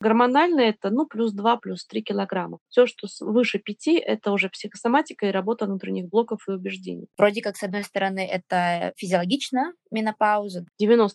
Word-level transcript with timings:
Гормонально 0.00 0.60
это 0.60 0.88
ну, 0.90 1.06
плюс 1.06 1.32
2, 1.32 1.56
плюс 1.58 1.84
3 1.86 2.02
килограмма. 2.02 2.58
Все, 2.68 2.86
что 2.86 3.06
выше 3.20 3.58
5, 3.58 3.88
это 3.88 4.32
уже 4.32 4.48
психосоматика 4.48 5.26
и 5.26 5.30
работа 5.30 5.66
внутренних 5.66 6.08
блоков 6.08 6.48
и 6.48 6.52
убеждений. 6.52 7.06
Вроде 7.18 7.42
как, 7.42 7.56
с 7.56 7.62
одной 7.62 7.84
стороны, 7.84 8.26
это 8.26 8.94
физиологично, 8.96 9.74
менопауза. 9.90 10.64
90% 10.82 11.10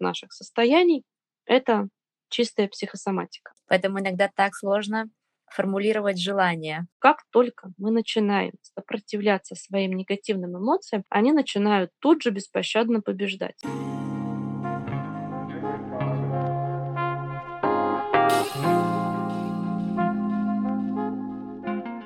наших 0.00 0.32
состояний— 0.32 1.04
это 1.46 1.88
чистая 2.28 2.66
психосоматика. 2.68 3.52
Поэтому 3.68 4.00
иногда 4.00 4.28
так 4.34 4.54
сложно 4.54 5.08
формулировать 5.50 6.20
желания. 6.20 6.86
Как 6.98 7.18
только 7.30 7.70
мы 7.78 7.90
начинаем 7.90 8.52
сопротивляться 8.62 9.54
своим 9.54 9.92
негативным 9.92 10.58
эмоциям, 10.58 11.04
они 11.08 11.32
начинают 11.32 11.90
тут 12.00 12.22
же 12.22 12.30
беспощадно 12.30 13.00
побеждать. 13.00 13.62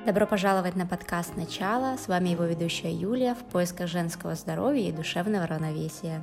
Добро 0.05 0.27
пожаловать 0.27 0.75
на 0.75 0.85
подкаст 0.85 1.37
«Начало». 1.37 1.95
С 1.95 2.09
вами 2.09 2.27
его 2.27 2.43
ведущая 2.43 2.91
Юлия 2.91 3.35
в 3.35 3.43
поисках 3.45 3.87
женского 3.87 4.35
здоровья 4.35 4.89
и 4.89 4.91
душевного 4.91 5.47
равновесия. 5.47 6.21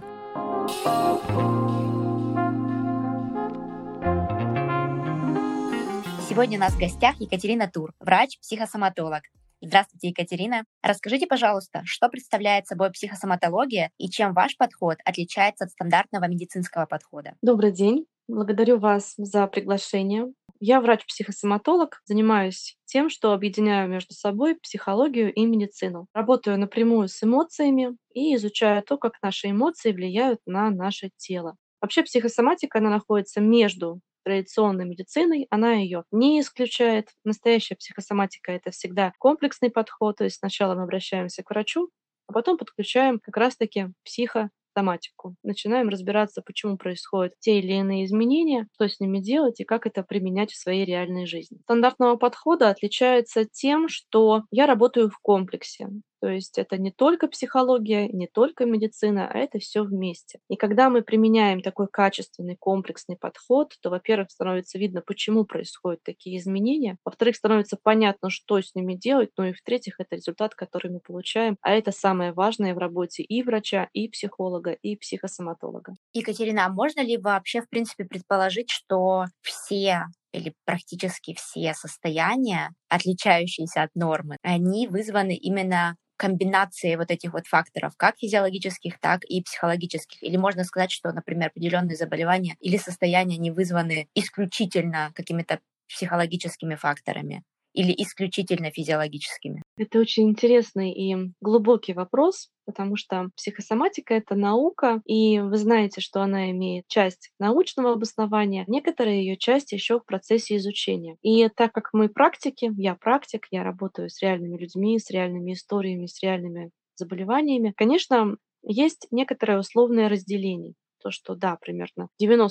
Сегодня 6.28 6.58
у 6.58 6.60
нас 6.60 6.74
в 6.74 6.78
гостях 6.78 7.18
Екатерина 7.20 7.70
Тур, 7.70 7.94
врач-психосоматолог. 8.00 9.22
Здравствуйте, 9.62 10.08
Екатерина. 10.08 10.64
Расскажите, 10.82 11.26
пожалуйста, 11.26 11.80
что 11.84 12.10
представляет 12.10 12.66
собой 12.66 12.90
психосоматология 12.90 13.92
и 13.96 14.10
чем 14.10 14.34
ваш 14.34 14.58
подход 14.58 14.98
отличается 15.06 15.64
от 15.64 15.70
стандартного 15.70 16.26
медицинского 16.26 16.84
подхода? 16.84 17.32
Добрый 17.40 17.72
день. 17.72 18.04
Благодарю 18.28 18.78
вас 18.78 19.14
за 19.16 19.46
приглашение. 19.46 20.32
Я 20.62 20.82
врач-психосоматолог, 20.82 22.02
занимаюсь 22.04 22.76
тем, 22.84 23.08
что 23.08 23.32
объединяю 23.32 23.88
между 23.88 24.12
собой 24.12 24.56
психологию 24.56 25.32
и 25.32 25.46
медицину. 25.46 26.06
Работаю 26.12 26.58
напрямую 26.58 27.08
с 27.08 27.22
эмоциями 27.22 27.96
и 28.12 28.34
изучаю 28.36 28.82
то, 28.82 28.98
как 28.98 29.14
наши 29.22 29.50
эмоции 29.50 29.92
влияют 29.92 30.40
на 30.44 30.68
наше 30.70 31.10
тело. 31.16 31.56
Вообще 31.80 32.02
психосоматика, 32.02 32.78
она 32.78 32.90
находится 32.90 33.40
между 33.40 34.00
традиционной 34.22 34.84
медициной, 34.84 35.46
она 35.48 35.72
ее 35.72 36.04
не 36.12 36.40
исключает. 36.42 37.08
Настоящая 37.24 37.76
психосоматика— 37.76 38.52
это 38.52 38.70
всегда 38.70 39.14
комплексный 39.18 39.70
подход, 39.70 40.18
то 40.18 40.24
есть 40.24 40.36
сначала 40.36 40.74
мы 40.74 40.82
обращаемся 40.82 41.42
к 41.42 41.48
врачу, 41.48 41.88
а 42.26 42.34
потом 42.34 42.58
подключаем 42.58 43.18
как 43.18 43.38
раз-таки 43.38 43.88
психо 44.04 44.50
соматику. 44.74 45.34
Начинаем 45.42 45.88
разбираться, 45.88 46.42
почему 46.42 46.76
происходят 46.76 47.34
те 47.40 47.58
или 47.58 47.72
иные 47.74 48.04
изменения, 48.04 48.68
что 48.74 48.88
с 48.88 49.00
ними 49.00 49.18
делать 49.20 49.60
и 49.60 49.64
как 49.64 49.86
это 49.86 50.02
применять 50.02 50.52
в 50.52 50.60
своей 50.60 50.84
реальной 50.84 51.26
жизни. 51.26 51.58
Стандартного 51.64 52.16
подхода 52.16 52.68
отличается 52.70 53.44
тем, 53.44 53.88
что 53.88 54.42
я 54.50 54.66
работаю 54.66 55.10
в 55.10 55.18
комплексе. 55.20 55.88
То 56.20 56.28
есть 56.28 56.58
это 56.58 56.76
не 56.78 56.90
только 56.92 57.28
психология, 57.28 58.08
не 58.08 58.26
только 58.26 58.66
медицина, 58.66 59.28
а 59.28 59.38
это 59.38 59.58
все 59.58 59.82
вместе. 59.82 60.38
И 60.48 60.56
когда 60.56 60.90
мы 60.90 61.02
применяем 61.02 61.62
такой 61.62 61.88
качественный 61.88 62.56
комплексный 62.58 63.16
подход, 63.16 63.74
то, 63.80 63.90
во-первых, 63.90 64.30
становится 64.30 64.78
видно, 64.78 65.02
почему 65.04 65.44
происходят 65.44 66.02
такие 66.02 66.38
изменения, 66.38 66.96
во-вторых, 67.04 67.36
становится 67.36 67.78
понятно, 67.82 68.30
что 68.30 68.60
с 68.60 68.74
ними 68.74 68.94
делать, 68.94 69.30
ну 69.36 69.44
и 69.44 69.52
в-третьих, 69.52 69.94
это 69.98 70.16
результат, 70.16 70.54
который 70.54 70.90
мы 70.90 71.00
получаем, 71.00 71.56
а 71.62 71.72
это 71.72 71.92
самое 71.92 72.32
важное 72.32 72.74
в 72.74 72.78
работе 72.78 73.22
и 73.22 73.42
врача, 73.42 73.88
и 73.92 74.08
психолога, 74.08 74.72
и 74.72 74.96
психосоматолога. 74.96 75.94
Екатерина, 76.12 76.66
а 76.66 76.68
можно 76.68 77.00
ли 77.00 77.16
вообще, 77.16 77.62
в 77.62 77.68
принципе, 77.68 78.04
предположить, 78.04 78.70
что 78.70 79.24
все 79.42 80.04
или 80.32 80.54
практически 80.64 81.34
все 81.34 81.74
состояния, 81.74 82.70
отличающиеся 82.88 83.82
от 83.82 83.90
нормы, 83.94 84.36
они 84.42 84.86
вызваны 84.86 85.34
именно 85.36 85.96
комбинации 86.20 86.96
вот 86.96 87.10
этих 87.10 87.32
вот 87.32 87.46
факторов, 87.46 87.94
как 87.96 88.18
физиологических, 88.18 89.00
так 89.00 89.24
и 89.24 89.42
психологических. 89.42 90.22
Или 90.22 90.36
можно 90.36 90.64
сказать, 90.64 90.92
что, 90.92 91.10
например, 91.12 91.48
определенные 91.48 91.96
заболевания 91.96 92.56
или 92.60 92.76
состояния 92.76 93.38
не 93.38 93.50
вызваны 93.50 94.06
исключительно 94.14 95.12
какими-то 95.14 95.60
психологическими 95.88 96.74
факторами 96.74 97.42
или 97.72 97.92
исключительно 97.96 98.70
физиологическими? 98.70 99.62
Это 99.76 99.98
очень 99.98 100.28
интересный 100.28 100.92
и 100.92 101.16
глубокий 101.40 101.92
вопрос, 101.92 102.50
потому 102.66 102.96
что 102.96 103.30
психосоматика— 103.36 104.14
это 104.14 104.34
наука, 104.34 105.00
и 105.04 105.40
вы 105.40 105.56
знаете, 105.56 106.00
что 106.00 106.22
она 106.22 106.50
имеет 106.50 106.86
часть 106.88 107.30
научного 107.38 107.92
обоснования, 107.92 108.64
некоторые 108.66 109.24
ее 109.24 109.36
части 109.36 109.74
еще 109.74 110.00
в 110.00 110.04
процессе 110.04 110.56
изучения. 110.56 111.16
И 111.22 111.48
так 111.48 111.72
как 111.72 111.90
мы 111.92 112.08
практики, 112.08 112.70
я 112.76 112.94
практик, 112.94 113.46
я 113.50 113.62
работаю 113.62 114.10
с 114.10 114.20
реальными 114.20 114.58
людьми, 114.58 114.98
с 114.98 115.10
реальными 115.10 115.52
историями, 115.52 116.06
с 116.06 116.22
реальными 116.22 116.70
заболеваниями, 116.96 117.72
конечно, 117.76 118.36
есть 118.62 119.06
некоторое 119.10 119.58
условное 119.58 120.08
разделение. 120.08 120.74
То, 121.02 121.10
что 121.10 121.34
да, 121.34 121.56
примерно 121.56 122.08
90% 122.22 122.50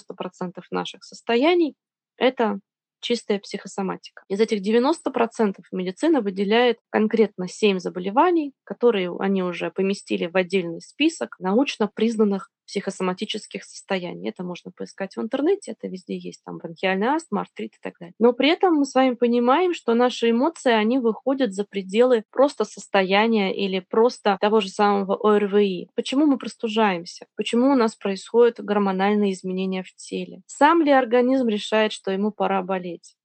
наших 0.72 1.04
состояний— 1.04 1.76
это 2.18 2.60
чистая 3.00 3.40
психосоматика. 3.40 4.24
Из 4.28 4.40
этих 4.40 4.62
90% 4.62 5.56
медицина 5.72 6.22
выделяет 6.22 6.78
конкретно 6.90 7.48
7 7.48 7.80
заболеваний, 7.80 8.54
которые 8.64 9.16
они 9.20 9.44
уже 9.44 9.72
поместили 9.72 10.28
в 10.28 10.36
отдельный 10.36 10.82
список 10.82 11.36
научно 11.40 11.90
признанных 11.94 12.50
психосоматических 12.70 13.64
состояний. 13.64 14.30
Это 14.30 14.44
можно 14.44 14.72
поискать 14.72 15.18
в 15.18 15.22
интернете, 15.22 15.72
это 15.72 15.88
везде 15.88 16.16
есть, 16.16 16.44
там 16.46 16.60
бронхиальный 16.60 17.08
астма, 17.08 17.42
артрит 17.42 17.74
и 17.74 17.80
так 17.82 17.96
далее. 18.00 18.14
Но 18.20 18.32
при 18.32 18.50
этом 18.50 18.76
мы 18.76 18.86
с 18.86 18.94
вами 18.94 19.16
понимаем, 19.16 19.74
что 19.74 19.96
наши 19.96 20.30
эмоции, 20.30 20.72
они 20.72 21.00
выходят 21.00 21.52
за 21.52 21.66
пределы 21.66 22.24
просто 22.30 22.66
состояния 22.66 23.56
или 23.56 23.80
просто 23.80 24.38
того 24.40 24.60
же 24.60 24.70
самого 24.70 25.16
ОРВИ. 25.16 25.90
Почему 25.96 26.28
мы 26.28 26.38
простужаемся? 26.38 27.26
Почему 27.36 27.72
у 27.72 27.76
нас 27.76 27.96
происходят 27.96 28.60
гормональные 28.60 29.34
изменения 29.34 29.82
в 29.82 29.94
теле? 29.96 30.42
Сам 30.46 30.84
ли 30.84 30.92
организм 30.92 31.48
решает, 31.48 31.92
что 31.92 32.12
ему 32.12 32.32
пора 32.32 32.62
болеть? 32.62 33.16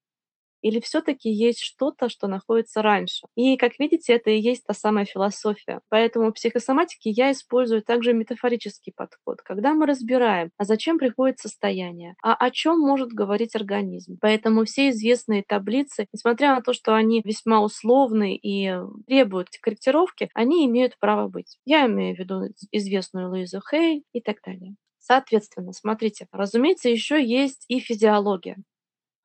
Или 0.65 0.81
все-таки 0.81 1.29
есть 1.31 1.61
что-то, 1.61 2.09
что 2.09 2.27
находится 2.27 2.81
раньше? 2.81 3.27
И, 3.37 3.59
как 3.59 3.79
видите, 3.79 4.15
это 4.15 4.31
и 4.31 4.41
есть 4.41 4.65
та 4.65 4.73
самая 4.73 5.05
философия. 5.05 5.83
Поэтому 5.91 6.31
в 6.31 6.33
психосоматике 6.33 7.11
я 7.11 7.33
использую 7.33 7.83
также 7.83 8.15
метафорический 8.15 8.91
подход, 8.97 9.43
когда 9.43 9.75
мы 9.75 9.85
разбираем, 9.85 10.51
а 10.57 10.65
зачем 10.65 10.97
приходит 10.99 11.39
состояние, 11.39 12.15
а 12.23 12.33
о 12.35 12.51
чем 12.51 12.81
может 12.81 13.11
говорить 13.11 13.55
организм. 13.55 14.17
Поэтому 14.23 14.65
все 14.65 14.89
известные 14.89 15.45
таблицы, 15.47 16.07
несмотря 16.15 16.55
на 16.55 16.63
то, 16.63 16.73
что 16.73 16.95
они 16.95 17.21
весьма 17.23 17.61
условны 17.63 18.35
и 18.35 18.75
требуют 19.07 19.49
корректировки, 19.61 20.31
они 20.33 20.65
имеют 20.65 20.99
право 20.99 21.29
быть. 21.29 21.59
Я 21.67 21.85
имею 21.85 22.17
в 22.17 22.19
виду 22.19 22.41
известную 22.73 23.29
Луизу 23.29 23.61
Хей 23.71 24.05
и 24.15 24.21
так 24.23 24.39
далее. 24.43 24.77
Соответственно, 24.99 25.75
смотрите, 25.75 26.27
разумеется, 26.33 26.89
еще 26.89 27.23
есть 27.23 27.67
и 27.69 27.81
физиология. 27.81 28.57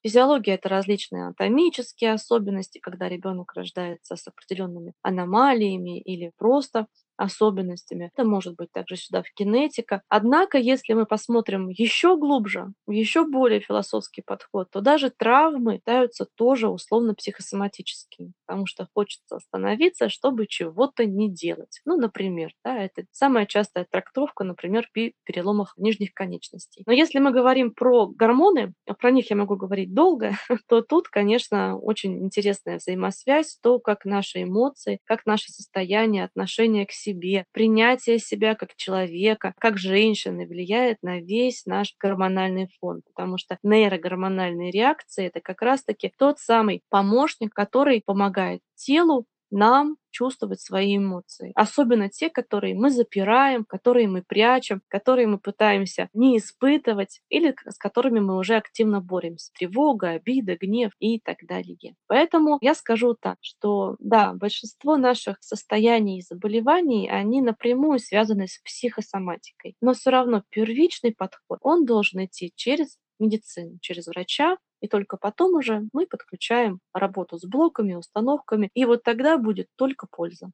Физиология— 0.04 0.54
это 0.56 0.70
различные 0.70 1.24
анатомические 1.24 2.14
особенности, 2.14 2.80
когда 2.80 3.10
ребенок 3.10 3.54
рождается 3.54 4.16
с 4.16 4.28
определенными 4.28 4.94
аномалиями 5.02 6.00
или 6.00 6.32
просто 6.38 6.88
особенностями. 7.20 8.12
Это 8.14 8.28
может 8.28 8.56
быть 8.56 8.72
также 8.72 8.96
сюда 8.96 9.22
в 9.22 9.32
кинетика. 9.34 10.02
Однако, 10.08 10.58
если 10.58 10.94
мы 10.94 11.06
посмотрим 11.06 11.68
еще 11.70 12.18
глубже, 12.18 12.68
еще 12.88 13.26
более 13.26 13.60
философский 13.60 14.22
подход, 14.26 14.70
то 14.72 14.80
даже 14.82 15.10
травмы 15.10 15.82
являются 15.86 16.26
тоже 16.36 16.70
условно 16.70 17.14
психосоматическими, 17.14 18.32
потому 18.46 18.66
что 18.66 18.88
хочется 18.94 19.36
остановиться, 19.36 20.08
чтобы 20.10 20.48
чего-то 20.48 21.06
не 21.06 21.30
делать. 21.30 21.82
Ну, 21.86 21.98
например, 21.98 22.52
да, 22.64 22.78
это 22.78 23.04
самая 23.12 23.46
частая 23.46 23.86
трактовка, 23.90 24.46
например, 24.46 24.88
при 24.94 25.14
переломах 25.26 25.74
нижних 25.78 26.14
конечностей. 26.14 26.84
Но 26.88 26.94
если 26.94 27.20
мы 27.20 27.32
говорим 27.32 27.72
про 27.74 28.08
гормоны, 28.08 28.74
а 28.88 28.94
про 28.94 29.12
них 29.12 29.30
я 29.30 29.36
могу 29.36 29.58
говорить 29.58 29.94
долго, 29.94 30.32
то 30.70 30.82
тут, 30.82 31.10
конечно, 31.10 31.78
очень 31.78 32.24
интересная 32.24 32.78
взаимосвязь, 32.78 33.58
то, 33.62 33.80
как 33.80 34.06
наши 34.06 34.44
эмоции, 34.44 35.00
как 35.04 35.26
наше 35.26 35.52
состояние, 35.52 36.24
отношение 36.24 36.86
к 36.86 36.92
себе 36.92 37.09
себе, 37.10 37.46
принятие 37.52 38.20
себя 38.20 38.56
как 38.56 38.76
человека, 38.76 39.54
как 39.60 39.78
женщины 39.78 40.48
влияет 40.48 40.98
на 41.02 41.20
весь 41.20 41.66
наш 41.66 41.96
гормональный 42.00 42.70
фон, 42.80 43.02
потому 43.06 43.38
что 43.38 43.58
нейрогормональные 43.64 44.72
реакции— 44.72 45.26
это 45.28 45.42
как 45.42 45.62
раз-таки 45.62 46.12
тот 46.18 46.40
самый 46.40 46.82
помощник, 46.90 47.54
который 47.54 48.02
помогает 48.06 48.62
телу 48.76 49.26
нам 49.52 49.98
чувствовать 50.12 50.62
свои 50.62 50.98
эмоции. 50.98 51.52
Особенно 51.56 52.10
те, 52.10 52.30
которые 52.30 52.76
мы 52.76 52.90
запираем, 52.90 53.64
которые 53.64 54.08
мы 54.08 54.24
прячем, 54.24 54.82
которые 54.88 55.28
мы 55.28 55.38
пытаемся 55.38 56.10
не 56.14 56.38
испытывать 56.38 57.22
или 57.30 57.56
с 57.68 57.78
которыми 57.78 58.20
мы 58.20 58.38
уже 58.38 58.56
активно 58.56 59.02
боремся. 59.02 59.52
Тревога, 59.58 60.10
обида, 60.12 60.58
гнев 60.58 60.92
и 61.00 61.20
так 61.20 61.38
далее. 61.48 61.96
Поэтому 62.08 62.58
я 62.62 62.74
скажу 62.74 63.16
так, 63.20 63.38
что 63.42 63.96
да, 64.00 64.34
большинство 64.34 64.98
наших 64.98 65.38
состояний 65.42 66.20
и 66.20 66.24
заболеваний, 66.24 67.10
они 67.10 67.42
напрямую 67.42 68.00
связаны 68.00 68.48
с 68.48 68.60
психосоматикой. 68.64 69.76
Но 69.82 69.94
все 69.94 70.10
равно 70.10 70.44
первичный 70.50 71.14
подход, 71.14 71.60
он 71.62 71.86
должен 71.86 72.26
идти 72.26 72.52
через 72.56 72.98
медицину, 73.20 73.78
через 73.82 74.08
врача, 74.08 74.58
И 74.82 74.88
только 74.88 75.18
потом 75.18 75.56
уже 75.56 75.84
мы 75.94 76.08
подключаем 76.08 76.80
работу 76.94 77.38
с 77.38 77.46
блоками, 77.46 77.94
установками, 77.94 78.70
и 78.74 78.86
вот 78.86 79.04
тогда 79.04 79.38
будет 79.38 79.68
только 79.76 80.08
польза. 80.10 80.52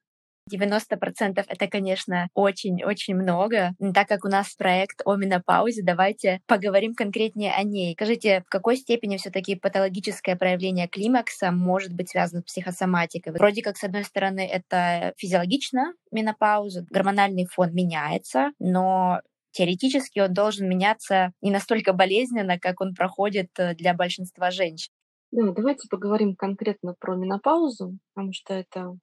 90% 0.52 1.44
это, 1.48 1.68
конечно, 1.68 2.28
очень-очень 2.34 3.16
много. 3.16 3.74
Но 3.80 3.94
так 3.94 4.08
как 4.08 4.26
у 4.26 4.28
нас 4.28 4.54
проект 4.56 5.02
о 5.06 5.16
менопаузе, 5.16 5.82
давайте 5.84 6.42
поговорим 6.46 6.94
конкретнее 6.94 7.54
о 7.54 7.64
ней. 7.64 7.94
Скажите, 7.94 8.44
в 8.46 8.50
какой 8.50 8.78
степени 8.78 9.18
все 9.18 9.32
таки 9.32 9.56
патологическое 9.56 10.36
проявление 10.36 10.88
климакса 10.88 11.52
может 11.52 11.94
быть 11.94 12.10
связано 12.10 12.42
с 12.42 12.46
психосоматикой? 12.46 13.34
Вроде 13.34 13.62
как, 13.62 13.78
с 13.78 13.84
одной 13.84 14.04
стороны, 14.04 14.48
это 14.48 15.14
физиологично, 15.18 15.94
менопауза, 16.12 16.86
гормональный 16.90 17.46
фон 17.46 17.74
меняется, 17.74 18.52
но 18.60 19.22
теоретически 19.56 20.20
он 20.20 20.34
должен 20.34 20.68
меняться 20.68 21.32
не 21.42 21.50
настолько 21.50 21.94
болезненно, 21.94 22.60
как 22.60 22.82
он 22.82 22.94
проходит 22.94 23.50
э, 23.58 23.74
для 23.76 23.94
большинства 23.94 24.52
женщин. 24.52 24.92
Да, 25.32 25.52
давайте 25.52 25.88
поговорим 25.90 26.36
конкретно 26.36 26.94
про 27.00 27.16
менопаузу, 27.16 27.98
потому 28.14 28.34
что 28.34 28.54
это 28.54 28.98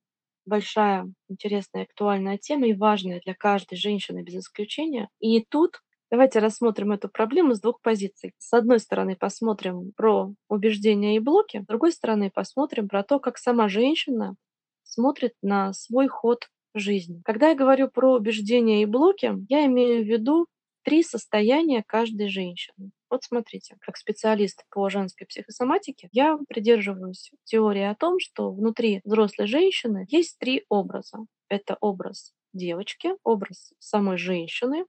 большая, 0.45 1.13
интересная, 1.29 1.85
актуальная 1.85 2.39
тема 2.39 2.69
и 2.69 2.75
важная 2.75 3.21
для 3.25 3.35
каждой 3.35 3.77
женщины 3.77 4.23
без 4.23 4.35
исключения. 4.35 5.09
И 5.21 5.45
тут 5.49 5.81
давайте 6.11 6.39
рассмотрим 6.39 6.93
эту 6.93 7.09
проблему 7.09 7.55
с 7.55 7.61
двух 7.61 7.81
позиций. 7.81 8.35
С 8.39 8.53
одной 8.53 8.79
стороны, 8.79 9.17
посмотрим 9.17 9.93
про 9.97 10.33
убеждения 10.49 11.17
и 11.17 11.21
блоки, 11.21 11.63
с 11.63 11.67
другой 11.67 11.93
стороны, 11.93 12.31
посмотрим 12.31 12.89
про 12.89 13.03
то, 13.03 13.19
как 13.19 13.39
сама 13.39 13.69
женщина 13.69 14.37
смотрит 14.83 15.33
на 15.43 15.73
свой 15.73 16.09
ход 16.09 16.49
жизни. 16.75 17.23
Когда 17.25 17.51
я 17.51 17.55
говорю 17.55 17.89
про 17.89 18.15
убеждения 18.15 18.83
и 18.83 18.87
блоки, 18.87 19.35
я 19.49 19.67
имею 19.67 20.05
в 20.05 20.09
виду 20.09 20.47
три 20.83 21.03
состояния 21.03 21.83
каждой 21.87 22.29
женщины. 22.29 22.91
Вот 23.11 23.25
смотрите, 23.25 23.77
как 23.81 23.97
специалист 23.97 24.65
по 24.71 24.89
женской 24.89 25.27
психосоматике, 25.27 26.09
я 26.13 26.39
придерживаюсь 26.49 27.31
теории 27.45 27.83
о 27.83 27.95
том, 27.95 28.19
что 28.19 28.51
внутри 28.51 29.01
взрослой 29.05 29.47
женщины 29.47 30.07
есть 30.09 30.39
три 30.39 30.65
образа. 30.69 31.19
Это 31.49 31.77
образ 31.81 32.33
девочки, 32.53 33.11
образ 33.23 33.73
самой 33.79 34.17
женщины 34.17 34.87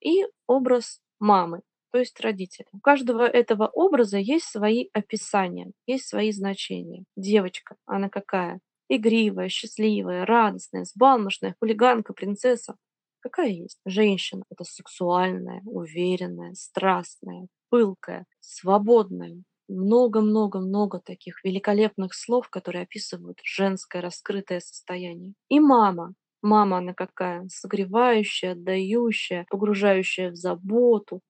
и 0.00 0.24
образ 0.46 1.00
мамы, 1.18 1.60
то 1.92 1.98
есть 1.98 2.18
родителя. 2.20 2.66
У 2.72 2.80
каждого 2.80 3.26
этого 3.26 3.68
образа 3.68 4.18
есть 4.18 4.46
свои 4.46 4.88
описания, 4.92 5.72
есть 5.86 6.08
свои 6.08 6.32
значения. 6.32 7.04
Девочка, 7.16 7.76
она 7.86 8.08
какая? 8.08 8.60
Игривая, 8.88 9.48
счастливая, 9.48 10.24
радостная, 10.26 10.84
сбалмошная, 10.84 11.56
хулиганка, 11.58 12.12
принцесса. 12.12 12.76
Какая 13.20 13.48
есть? 13.48 13.80
Женщина— 13.84 14.44
это 14.50 14.64
сексуальная, 14.64 15.60
уверенная, 15.64 16.54
страстная, 16.54 17.48
пылкая, 17.70 18.26
свободная. 18.40 19.42
Много-много-много 19.68 21.00
таких 21.00 21.42
великолепных 21.42 22.14
слов, 22.14 22.48
которые 22.48 22.84
описывают 22.84 23.40
женское 23.42 24.00
раскрытое 24.00 24.60
состояние. 24.60 25.34
И 25.48 25.58
мама. 25.58 26.14
Мама 26.40 26.78
она 26.78 26.94
какая? 26.94 27.48
Согревающая, 27.48 28.52
отдающая, 28.52 29.46
погружающая 29.50 30.30
в 30.30 30.36
заботу, 30.36 31.20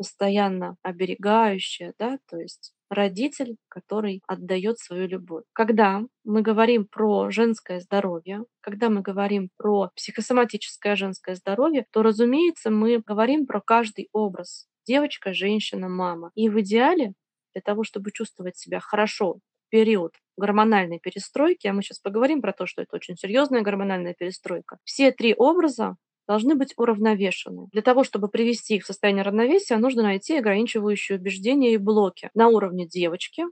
постоянно 0.00 0.76
оберегающая, 0.82 1.92
да, 1.98 2.18
то 2.26 2.38
есть 2.38 2.72
родитель, 2.88 3.56
который 3.68 4.22
отдает 4.26 4.78
свою 4.78 5.06
любовь. 5.06 5.44
Когда 5.52 6.00
мы 6.24 6.40
говорим 6.40 6.86
про 6.86 7.28
женское 7.30 7.80
здоровье, 7.80 8.44
когда 8.62 8.88
мы 8.88 9.02
говорим 9.02 9.50
про 9.58 9.90
психосоматическое 9.94 10.96
женское 10.96 11.34
здоровье, 11.34 11.84
то, 11.92 12.02
разумеется, 12.02 12.70
мы 12.70 13.02
говорим 13.06 13.46
про 13.46 13.60
каждый 13.60 14.08
образ 14.14 14.68
девочка, 14.86 15.34
женщина, 15.34 15.90
мама. 15.90 16.30
И 16.34 16.48
в 16.48 16.58
идеале 16.62 17.12
для 17.52 17.60
того, 17.60 17.84
чтобы 17.84 18.10
чувствовать 18.10 18.56
себя 18.56 18.80
хорошо 18.80 19.34
в 19.34 19.68
период 19.68 20.14
гормональной 20.38 20.98
перестройки, 20.98 21.66
а 21.66 21.74
мы 21.74 21.82
сейчас 21.82 21.98
поговорим 21.98 22.40
про 22.40 22.54
то, 22.54 22.64
что 22.64 22.80
это 22.80 22.96
очень 22.96 23.16
серьезная 23.18 23.60
гормональная 23.60 24.14
перестройка, 24.14 24.78
все 24.84 25.12
три 25.12 25.34
образа 25.36 25.96
должны 26.30 26.54
быть 26.54 26.74
уравновешены. 26.76 27.66
Для 27.72 27.82
того, 27.82 28.04
чтобы 28.04 28.28
привести 28.28 28.76
их 28.76 28.84
в 28.84 28.86
состояние 28.86 29.24
равновесия, 29.24 29.76
нужно 29.78 30.02
найти 30.04 30.38
ограничивающие 30.38 31.18
убеждения 31.18 31.74
и 31.74 31.78
блоки 31.78 32.30
на 32.34 32.48
уровне 32.48 32.86
девочки. 32.86 33.44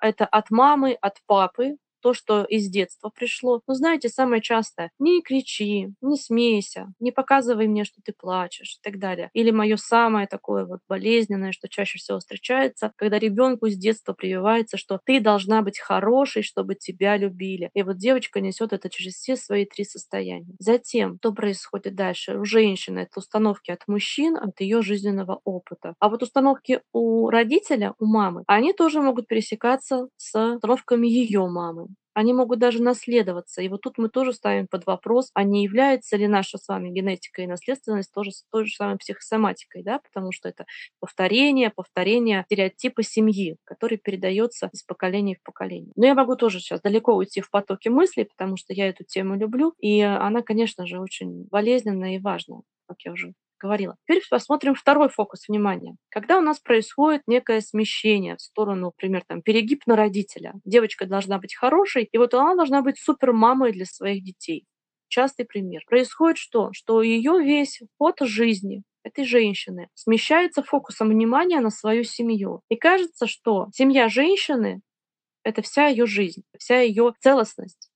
Это 0.00 0.26
от 0.26 0.50
мамы, 0.50 0.94
от 1.00 1.18
папы, 1.26 1.76
то, 2.06 2.14
что 2.14 2.44
из 2.44 2.68
детства 2.68 3.10
пришло. 3.12 3.62
Но 3.66 3.74
знаете, 3.74 4.08
самое 4.08 4.40
частое– 4.40 4.92
не 5.00 5.22
кричи, 5.22 5.88
не 6.00 6.16
смейся, 6.16 6.92
не 7.00 7.10
показывай 7.10 7.66
мне, 7.66 7.82
что 7.82 8.00
ты 8.00 8.12
плачешь 8.16 8.76
и 8.76 8.88
так 8.88 9.00
далее. 9.00 9.28
Или 9.32 9.50
мое 9.50 9.76
самое 9.76 10.28
такое 10.28 10.66
вот 10.66 10.78
болезненное, 10.88 11.50
что 11.50 11.68
чаще 11.68 11.98
всего 11.98 12.20
встречается, 12.20 12.92
когда 12.94 13.18
ребенку 13.18 13.68
с 13.68 13.76
детства 13.76 14.12
прививается, 14.12 14.76
что 14.76 15.00
ты 15.04 15.18
должна 15.18 15.62
быть 15.62 15.80
хорошей, 15.80 16.44
чтобы 16.44 16.76
тебя 16.76 17.16
любили. 17.16 17.70
И 17.74 17.82
вот 17.82 17.96
девочка 17.96 18.40
несет 18.40 18.72
это 18.72 18.88
через 18.88 19.14
все 19.14 19.34
свои 19.34 19.64
три 19.64 19.84
состояния. 19.84 20.54
Затем, 20.60 21.16
что 21.18 21.32
происходит 21.32 21.96
дальше? 21.96 22.38
У 22.38 22.44
женщины 22.44 23.00
это 23.00 23.18
установки 23.18 23.72
от 23.72 23.80
мужчин, 23.88 24.36
от 24.36 24.60
ее 24.60 24.80
жизненного 24.80 25.40
опыта. 25.42 25.96
А 25.98 26.08
вот 26.08 26.22
установки 26.22 26.82
у 26.92 27.30
родителя, 27.30 27.94
у 27.98 28.06
мамы, 28.06 28.44
они 28.46 28.72
тоже 28.72 29.00
могут 29.00 29.26
пересекаться 29.26 30.06
с 30.16 30.54
установками 30.54 31.08
ее 31.08 31.48
мамы 31.48 31.88
они 32.16 32.32
могут 32.32 32.58
даже 32.60 32.82
наследоваться. 32.82 33.60
И 33.60 33.68
вот 33.68 33.82
тут 33.82 33.98
мы 33.98 34.08
тоже 34.08 34.32
ставим 34.32 34.68
под 34.68 34.86
вопрос, 34.86 35.30
а 35.34 35.44
не 35.44 35.62
является 35.64 36.16
ли 36.16 36.26
наша 36.26 36.56
с 36.56 36.66
вами 36.66 36.88
генетика 36.88 37.42
и 37.42 37.46
наследственность 37.46 38.10
тоже 38.10 38.30
той 38.50 38.64
же 38.64 38.74
самой 38.74 38.96
психосоматикой, 38.96 39.82
да, 39.82 39.98
потому 39.98 40.32
что 40.32 40.48
это 40.48 40.64
повторение, 40.98 41.68
повторение 41.68 42.44
стереотипа 42.46 43.02
семьи, 43.02 43.58
который 43.64 43.98
передается 43.98 44.70
из 44.72 44.82
поколения 44.82 45.36
в 45.36 45.42
поколение. 45.42 45.92
Но 45.94 46.06
я 46.06 46.14
могу 46.14 46.36
тоже 46.36 46.58
сейчас 46.58 46.80
далеко 46.80 47.14
уйти 47.14 47.42
в 47.42 47.50
потоке 47.50 47.90
мыслей, 47.90 48.24
потому 48.24 48.56
что 48.56 48.72
я 48.72 48.88
эту 48.88 49.04
тему 49.04 49.36
люблю, 49.36 49.74
и 49.78 50.00
она, 50.00 50.40
конечно 50.40 50.86
же, 50.86 50.98
очень 50.98 51.44
болезненная 51.50 52.16
и 52.16 52.18
важная, 52.18 52.62
как 52.88 53.02
я 53.04 53.12
уже 53.12 53.34
говорила. 53.58 53.96
Теперь 54.04 54.22
посмотрим 54.28 54.74
второй 54.74 55.08
фокус 55.08 55.48
внимания. 55.48 55.96
Когда 56.10 56.38
у 56.38 56.40
нас 56.40 56.58
происходит 56.58 57.22
некое 57.26 57.60
смещение 57.60 58.36
в 58.36 58.40
сторону, 58.40 58.86
например, 58.86 59.24
там, 59.26 59.42
перегиб 59.42 59.86
на 59.86 59.96
родителя. 59.96 60.54
Девочка 60.64 61.06
должна 61.06 61.38
быть 61.38 61.54
хорошей, 61.54 62.08
и 62.10 62.18
вот 62.18 62.34
она 62.34 62.54
должна 62.54 62.82
быть 62.82 62.98
супер 62.98 63.32
мамой 63.32 63.72
для 63.72 63.86
своих 63.86 64.22
детей. 64.22 64.66
Частый 65.08 65.46
пример. 65.46 65.82
Происходит 65.86 66.38
что? 66.38 66.70
Что 66.72 67.02
ее 67.02 67.40
весь 67.42 67.80
ход 67.98 68.16
жизни 68.20 68.82
этой 69.04 69.24
женщины 69.24 69.88
смещается 69.94 70.62
фокусом 70.62 71.10
внимания 71.10 71.60
на 71.60 71.70
свою 71.70 72.02
семью. 72.02 72.62
И 72.68 72.76
кажется, 72.76 73.26
что 73.26 73.68
семья 73.72 74.08
женщины— 74.08 74.80
это 75.44 75.62
вся 75.62 75.86
ее 75.86 76.06
жизнь, 76.06 76.42
вся 76.58 76.80
ее 76.80 77.12
целостность 77.20 77.90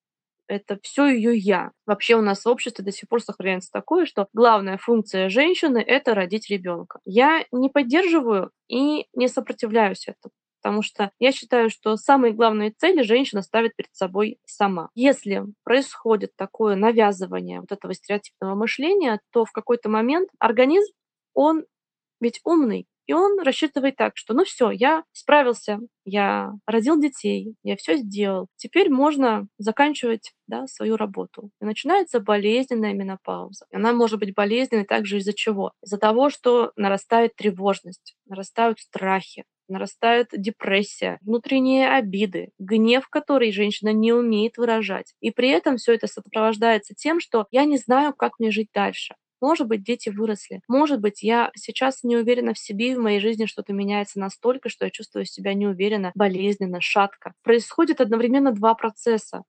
это 0.50 0.78
все 0.83 1.07
ее 1.07 1.37
я. 1.37 1.71
Вообще 1.87 2.16
у 2.16 2.23
нас 2.23 2.45
в 2.45 2.49
обществе 2.49 2.85
до 2.85 2.92
сих 2.92 3.09
пор 3.09 3.23
сохраняется 3.23 3.71
такое, 3.73 4.04
что 4.04 4.26
главная 4.33 4.78
функция 4.78 5.28
женщины— 5.28 5.78
это 5.87 6.14
родить 6.14 6.50
ребенка. 6.50 6.99
Я 7.04 7.45
не 7.52 7.69
поддерживаю 7.69 8.50
и 8.69 9.07
не 9.14 9.28
сопротивляюсь 9.28 10.09
этому. 10.09 10.33
Потому 10.62 10.83
что 10.83 11.11
я 11.19 11.33
считаю, 11.33 11.71
что 11.71 11.97
самые 11.97 12.35
главные 12.35 12.73
цели 12.76 13.02
женщина 13.02 13.40
ставит 13.40 13.75
перед 13.76 13.95
собой 13.95 14.38
сама. 14.45 14.90
Если 14.95 15.42
происходит 15.64 16.33
такое 16.37 16.76
навязывание 16.76 17.61
вот 17.61 17.73
этого 17.73 17.95
стереотипного 17.95 18.54
мышления, 18.54 19.21
то 19.33 19.47
в 19.47 19.52
какой-то 19.52 19.88
момент 19.88 20.28
организм, 20.38 20.92
он 21.33 21.64
ведь 22.21 22.40
умный, 22.45 22.87
и 23.11 23.12
он 23.12 23.40
рассчитывает 23.40 23.97
так, 23.97 24.12
что 24.14 24.35
ну 24.35 24.45
все, 24.45 24.71
я 24.71 25.02
справился, 25.11 25.81
я 26.05 26.52
родил 26.64 26.97
детей, 26.97 27.57
я 27.64 27.75
все 27.75 27.97
сделал. 27.97 28.47
Теперь 28.55 28.88
можно 28.88 29.49
заканчивать 29.59 30.31
да, 30.47 30.69
свою 30.69 30.97
работу. 30.97 31.50
И 31.61 31.64
начинается 31.64 32.21
болезненная 32.21 32.93
менопауза. 32.93 33.67
Она 33.73 33.93
может 33.93 34.21
быть 34.21 34.33
болезненной 34.33 34.85
также 34.85 35.19
из-за 35.19 35.33
чего? 35.33 35.73
Из-за 35.83 35.99
того, 35.99 36.31
что 36.31 36.71
нарастает 36.76 37.35
тревожность, 37.35 38.14
нарастают 38.26 38.79
страхи, 38.79 39.43
нарастает 39.67 40.29
депрессия, 40.33 41.19
внутренние 41.23 41.90
обиды, 41.90 42.50
гнев, 42.61 43.09
который 43.09 43.50
женщина 43.50 43.93
не 43.93 44.12
умеет 44.12 44.57
выражать. 44.57 45.14
И 45.19 45.33
при 45.33 45.49
этом 45.49 45.79
все 45.79 45.95
это 45.95 46.07
сопровождается 46.07 46.95
тем, 46.95 47.19
что 47.19 47.49
я 47.50 47.64
не 47.64 47.76
знаю, 47.76 48.14
как 48.14 48.38
мне 48.38 48.52
жить 48.52 48.69
дальше. 48.73 49.17
Может 49.40 49.68
быть, 49.68 49.82
дети 49.82 50.11
выросли. 50.11 50.61
Может 50.68 51.00
быть, 51.00 51.23
я 51.23 51.50
сейчас 51.56 52.02
не 52.04 52.16
уверена 52.16 52.54
в 52.54 52.59
себе, 52.59 52.92
и 52.92 52.94
в 52.94 53.00
моей 53.00 53.20
жизни 53.20 53.47
что-то 53.47 53.73
меняется 53.73 54.20
настолько, 54.20 54.68
что 54.68 54.85
я 54.85 54.90
чувствую 54.90 55.25
себя 55.25 55.54
неуверенно, 55.54 56.12
болезненно, 56.14 56.80
шатко. 56.80 57.35
Происходит 57.42 58.00
одновременно 58.00 58.52
два 58.52 58.75
процесса. 58.75 59.44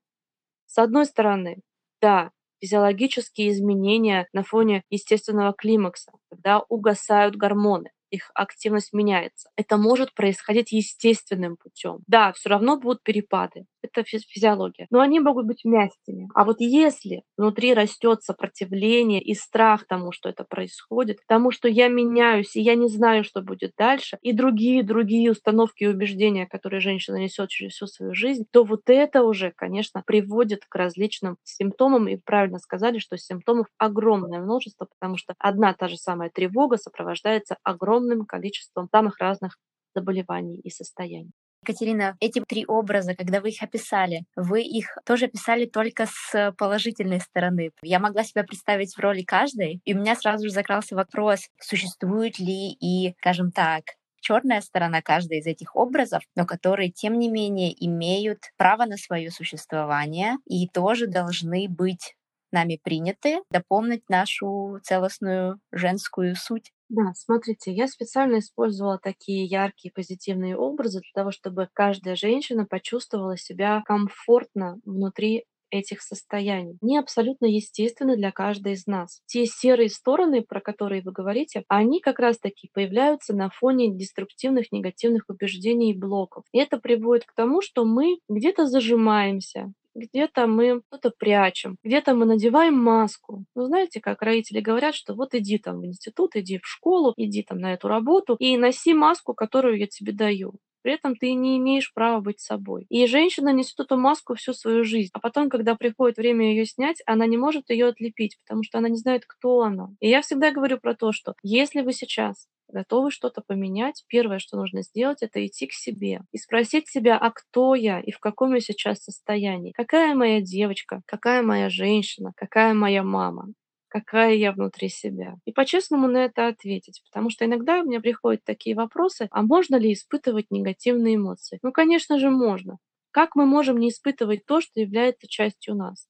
С 0.67 0.77
одной 0.79 1.05
стороны, 1.05 1.61
да, 2.01 2.31
физиологические 2.61 3.51
изменения 3.51 4.27
на 4.33 4.43
фоне 4.43 4.83
естественного 4.89 5.53
климакса, 5.53 6.11
когда 6.29 6.59
угасают 6.69 7.35
гормоны. 7.35 7.91
Их 8.11 8.31
активность 8.35 8.93
меняется. 8.93 9.49
Это 9.55 9.77
может 9.77 10.13
происходить 10.13 10.71
естественным 10.71 11.57
путем. 11.57 11.99
Да, 12.07 12.31
все 12.33 12.49
равно 12.49 12.77
будут 12.77 13.03
перепады. 13.03 13.65
Это 13.81 14.03
физиология. 14.03 14.85
Но 14.91 14.99
они 14.99 15.19
могут 15.19 15.47
быть 15.47 15.65
мягкими. 15.65 16.27
А 16.35 16.43
вот 16.45 16.57
если 16.59 17.23
внутри 17.37 17.73
растет 17.73 18.21
сопротивление 18.23 19.21
и 19.21 19.33
страх 19.33 19.85
тому, 19.87 20.11
что 20.11 20.29
это 20.29 20.43
происходит, 20.43 21.19
тому, 21.27 21.51
что 21.51 21.67
я 21.67 21.87
меняюсь, 21.87 22.55
и 22.55 22.61
я 22.61 22.75
не 22.75 22.87
знаю, 22.89 23.23
что 23.23 23.41
будет 23.41 23.71
дальше, 23.77 24.17
и 24.21 24.33
другие, 24.33 24.83
другие 24.83 25.31
установки 25.31 25.83
и 25.83 25.87
убеждения, 25.87 26.45
которые 26.45 26.79
женщина 26.81 27.15
несет 27.15 27.49
через 27.49 27.73
всю 27.73 27.87
свою 27.87 28.13
жизнь, 28.13 28.45
то 28.51 28.63
вот 28.63 28.81
это 28.87 29.23
уже, 29.23 29.51
конечно, 29.55 30.03
приводит 30.05 30.65
к 30.67 30.75
различным 30.75 31.37
симптомам. 31.43 32.07
И 32.07 32.17
правильно 32.17 32.59
сказали, 32.59 32.99
что 32.99 33.17
симптомов 33.17 33.67
огромное 33.77 34.39
множество, 34.41 34.85
потому 34.99 35.17
что 35.17 35.33
одна 35.39 35.73
та 35.73 35.87
же 35.87 35.97
самая 35.97 36.29
тревога 36.29 36.77
сопровождается 36.77 37.57
огромным 37.63 38.00
количеством 38.25 38.87
самых 38.91 39.19
разных 39.19 39.57
заболеваний 39.95 40.59
и 40.63 40.69
состояний. 40.69 41.31
Екатерина, 41.63 42.17
эти 42.19 42.43
три 42.47 42.65
образа, 42.65 43.13
когда 43.15 43.39
вы 43.39 43.49
их 43.49 43.61
описали, 43.61 44.23
вы 44.35 44.63
их 44.63 44.97
тоже 45.05 45.25
описали 45.25 45.65
только 45.65 46.07
с 46.07 46.53
положительной 46.57 47.19
стороны. 47.19 47.69
Я 47.83 47.99
могла 47.99 48.23
себя 48.23 48.43
представить 48.43 48.95
в 48.95 48.99
роли 48.99 49.21
каждой, 49.21 49.79
и 49.85 49.93
у 49.93 49.99
меня 49.99 50.15
сразу 50.15 50.47
же 50.47 50.51
закрался 50.51 50.95
вопрос, 50.95 51.41
существует 51.59 52.39
ли 52.39 52.71
и, 52.71 53.13
скажем 53.19 53.51
так, 53.51 53.83
черная 54.21 54.61
сторона 54.61 55.03
каждой 55.03 55.39
из 55.39 55.45
этих 55.45 55.75
образов, 55.75 56.23
но 56.35 56.47
которые, 56.47 56.89
тем 56.89 57.19
не 57.19 57.29
менее, 57.29 57.73
имеют 57.85 58.39
право 58.57 58.85
на 58.85 58.97
свое 58.97 59.29
существование 59.29 60.37
и 60.47 60.67
тоже 60.67 61.05
должны 61.05 61.67
быть 61.69 62.15
нами 62.51 62.79
приняты, 62.81 63.41
дополнить 63.49 64.09
нашу 64.09 64.79
целостную 64.83 65.59
женскую 65.71 66.35
суть. 66.35 66.71
Да, 66.89 67.13
смотрите, 67.15 67.71
я 67.71 67.87
специально 67.87 68.39
использовала 68.39 68.99
такие 68.99 69.45
яркие 69.45 69.93
позитивные 69.93 70.57
образы 70.57 70.99
для 70.99 71.11
того, 71.13 71.31
чтобы 71.31 71.69
каждая 71.73 72.15
женщина 72.17 72.65
почувствовала 72.65 73.37
себя 73.37 73.81
комфортно 73.85 74.77
внутри 74.83 75.45
этих 75.69 76.01
состояний. 76.01 76.77
Они 76.81 76.97
абсолютно 76.97 77.45
естественны 77.45 78.17
для 78.17 78.33
каждой 78.33 78.73
из 78.73 78.87
нас. 78.87 79.21
Те 79.25 79.45
серые 79.45 79.89
стороны, 79.89 80.41
про 80.43 80.59
которые 80.59 81.01
вы 81.01 81.13
говорите, 81.13 81.63
они 81.69 82.01
как 82.01 82.19
раз-таки 82.19 82.69
появляются 82.73 83.33
на 83.33 83.49
фоне 83.49 83.95
деструктивных 83.95 84.73
негативных 84.73 85.29
убеждений 85.29 85.91
и 85.93 85.97
блоков. 85.97 86.43
И 86.51 86.59
это 86.59 86.77
приводит 86.77 87.23
к 87.25 87.33
тому, 87.33 87.61
что 87.61 87.85
мы 87.85 88.17
где-то 88.27 88.65
зажимаемся, 88.65 89.71
где-то 89.95 90.47
мы 90.47 90.81
что-то 90.87 91.11
прячем, 91.17 91.77
где-то 91.83 92.13
мы 92.13 92.25
надеваем 92.25 92.75
маску. 92.75 93.45
Ну, 93.55 93.65
знаете, 93.65 93.99
как 93.99 94.21
родители 94.21 94.59
говорят, 94.59 94.95
что 94.95 95.13
вот 95.13 95.33
иди 95.33 95.57
там 95.57 95.81
в 95.81 95.85
институт, 95.85 96.35
иди 96.35 96.59
в 96.59 96.67
школу, 96.67 97.13
иди 97.17 97.43
там 97.43 97.59
на 97.59 97.73
эту 97.73 97.87
работу 97.87 98.35
и 98.39 98.57
носи 98.57 98.93
маску, 98.93 99.33
которую 99.33 99.77
я 99.77 99.87
тебе 99.87 100.13
даю. 100.13 100.53
При 100.81 100.93
этом 100.93 101.15
ты 101.15 101.33
не 101.33 101.57
имеешь 101.57 101.93
права 101.93 102.21
быть 102.21 102.39
собой. 102.39 102.85
И 102.89 103.05
женщина 103.05 103.53
несет 103.53 103.79
эту 103.79 103.97
маску 103.97 104.35
всю 104.35 104.53
свою 104.53 104.83
жизнь. 104.83 105.09
А 105.13 105.19
потом, 105.19 105.49
когда 105.49 105.75
приходит 105.75 106.17
время 106.17 106.49
ее 106.49 106.65
снять, 106.65 107.01
она 107.05 107.27
не 107.27 107.37
может 107.37 107.69
ее 107.69 107.87
отлепить, 107.87 108.37
потому 108.39 108.63
что 108.63 108.79
она 108.79 108.89
не 108.89 108.97
знает, 108.97 109.25
кто 109.27 109.61
она. 109.61 109.89
И 109.99 110.09
я 110.09 110.21
всегда 110.21 110.51
говорю 110.51 110.79
про 110.79 110.95
то, 110.95 111.11
что 111.11 111.35
если 111.43 111.81
вы 111.81 111.93
сейчас 111.93 112.47
готовы 112.71 113.11
что-то 113.11 113.41
поменять, 113.45 114.03
первое, 114.07 114.39
что 114.39 114.57
нужно 114.57 114.81
сделать, 114.83 115.21
это 115.21 115.45
идти 115.45 115.67
к 115.67 115.73
себе 115.73 116.21
и 116.31 116.37
спросить 116.37 116.87
себя, 116.89 117.17
а 117.17 117.31
кто 117.31 117.75
я 117.75 117.99
и 118.01 118.11
в 118.11 118.19
каком 118.19 118.53
я 118.55 118.59
сейчас 118.61 119.03
состоянии, 119.03 119.71
какая 119.73 120.15
моя 120.15 120.41
девочка, 120.41 121.01
какая 121.05 121.41
моя 121.43 121.69
женщина, 121.69 122.33
какая 122.35 122.73
моя 122.73 123.03
мама 123.03 123.47
какая 123.87 124.35
я 124.35 124.53
внутри 124.53 124.87
себя. 124.89 125.35
И 125.45 125.51
по-честному 125.51 126.07
на 126.07 126.23
это 126.25 126.47
ответить, 126.47 127.01
потому 127.09 127.29
что 127.29 127.45
иногда 127.45 127.81
у 127.81 127.83
меня 127.85 127.99
приходят 127.99 128.41
такие 128.45 128.75
вопросы, 128.75 129.27
а 129.31 129.41
можно 129.41 129.75
ли 129.75 129.91
испытывать 129.93 130.45
негативные 130.49 131.15
эмоции? 131.15 131.59
Ну, 131.61 131.71
конечно 131.73 132.17
же, 132.17 132.29
можно. 132.29 132.77
Как 133.11 133.35
мы 133.35 133.45
можем 133.45 133.77
не 133.79 133.89
испытывать 133.89 134.45
то, 134.45 134.61
что 134.61 134.79
является 134.79 135.27
частью 135.27 135.75
нас? 135.75 136.07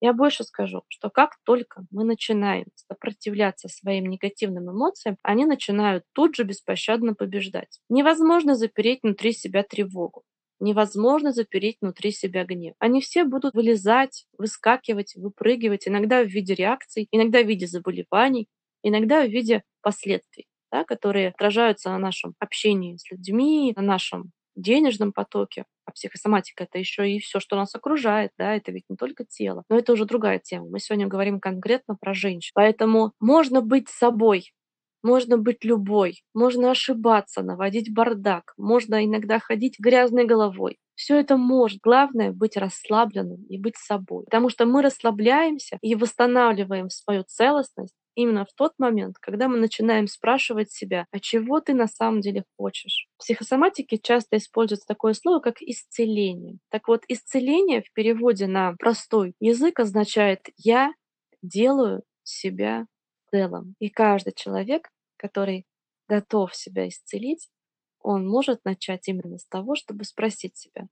Я 0.00 0.12
больше 0.12 0.44
скажу, 0.44 0.82
что 0.88 1.08
как 1.08 1.38
только 1.44 1.86
мы 1.90 2.04
начинаем 2.04 2.66
сопротивляться 2.74 3.68
своим 3.68 4.06
негативным 4.06 4.70
эмоциям, 4.70 5.16
они 5.22 5.46
начинают 5.46 6.04
тут 6.12 6.36
же 6.36 6.44
беспощадно 6.44 7.14
побеждать. 7.14 7.80
Невозможно 7.88 8.54
запереть 8.54 9.00
внутри 9.02 9.32
себя 9.32 9.62
тревогу. 9.62 10.22
Невозможно 10.60 11.32
запереть 11.32 11.78
внутри 11.80 12.12
себя 12.12 12.44
гнев. 12.44 12.74
Они 12.78 13.00
все 13.00 13.24
будут 13.24 13.54
вылезать, 13.54 14.26
выскакивать, 14.38 15.14
выпрыгивать, 15.14 15.86
иногда 15.88 16.22
в 16.22 16.28
виде 16.28 16.54
реакций, 16.54 17.08
иногда 17.10 17.42
в 17.42 17.46
виде 17.46 17.66
заболеваний, 17.66 18.48
иногда 18.82 19.22
в 19.22 19.30
виде 19.30 19.62
последствий, 19.82 20.46
да, 20.72 20.84
которые 20.84 21.28
отражаются 21.28 21.90
на 21.90 21.98
нашем 21.98 22.34
общении 22.38 22.96
с 22.96 23.10
людьми, 23.10 23.72
на 23.76 23.82
нашем 23.82 24.32
денежном 24.56 25.12
потоке. 25.12 25.64
А 25.86 25.92
психосоматика 25.92 26.64
это 26.64 26.78
еще 26.78 27.10
и 27.10 27.20
все, 27.20 27.40
что 27.40 27.56
нас 27.56 27.74
окружает, 27.74 28.32
да, 28.36 28.54
это 28.54 28.72
ведь 28.72 28.84
не 28.88 28.96
только 28.96 29.24
тело. 29.24 29.64
Но 29.68 29.78
это 29.78 29.92
уже 29.92 30.04
другая 30.04 30.38
тема. 30.38 30.68
Мы 30.68 30.80
сегодня 30.80 31.06
говорим 31.06 31.40
конкретно 31.40 31.96
про 31.98 32.12
женщин. 32.12 32.50
Поэтому 32.54 33.12
можно 33.20 33.60
быть 33.62 33.88
собой, 33.88 34.52
можно 35.02 35.38
быть 35.38 35.64
любой, 35.64 36.22
можно 36.34 36.72
ошибаться, 36.72 37.42
наводить 37.42 37.94
бардак, 37.94 38.52
можно 38.56 39.04
иногда 39.04 39.38
ходить 39.38 39.78
грязной 39.78 40.26
головой. 40.26 40.78
Все 40.96 41.20
это 41.20 41.36
может. 41.36 41.80
Главное 41.82 42.32
быть 42.32 42.56
расслабленным 42.56 43.44
и 43.44 43.58
быть 43.58 43.76
собой. 43.76 44.24
Потому 44.24 44.48
что 44.48 44.66
мы 44.66 44.82
расслабляемся 44.82 45.78
и 45.82 45.94
восстанавливаем 45.94 46.90
свою 46.90 47.22
целостность 47.24 47.94
именно 48.16 48.44
в 48.44 48.52
тот 48.54 48.72
момент, 48.78 49.18
когда 49.20 49.46
мы 49.48 49.58
начинаем 49.58 50.08
спрашивать 50.08 50.72
себя, 50.72 51.06
а 51.12 51.20
чего 51.20 51.60
ты 51.60 51.74
на 51.74 51.86
самом 51.86 52.20
деле 52.20 52.42
хочешь. 52.58 53.06
В 53.16 53.20
психосоматике 53.20 53.98
часто 53.98 54.38
используется 54.38 54.86
такое 54.88 55.12
слово, 55.12 55.38
как 55.40 55.62
исцеление. 55.62 56.58
Так 56.70 56.88
вот, 56.88 57.04
исцеление 57.06 57.82
в 57.82 57.92
переводе 57.92 58.48
на 58.48 58.74
простой 58.78 59.34
язык 59.38 59.78
означает 59.78 60.40
«я 60.56 60.92
делаю 61.42 62.02
себя 62.24 62.86
целым». 63.30 63.76
И 63.78 63.90
каждый 63.90 64.32
человек, 64.34 64.88
который 65.16 65.64
готов 66.08 66.54
себя 66.56 66.88
исцелить, 66.88 67.48
он 68.00 68.26
может 68.26 68.64
начать 68.64 69.08
именно 69.08 69.38
с 69.38 69.46
того, 69.46 69.74
чтобы 69.74 70.04
спросить 70.04 70.56
себя, 70.56 70.86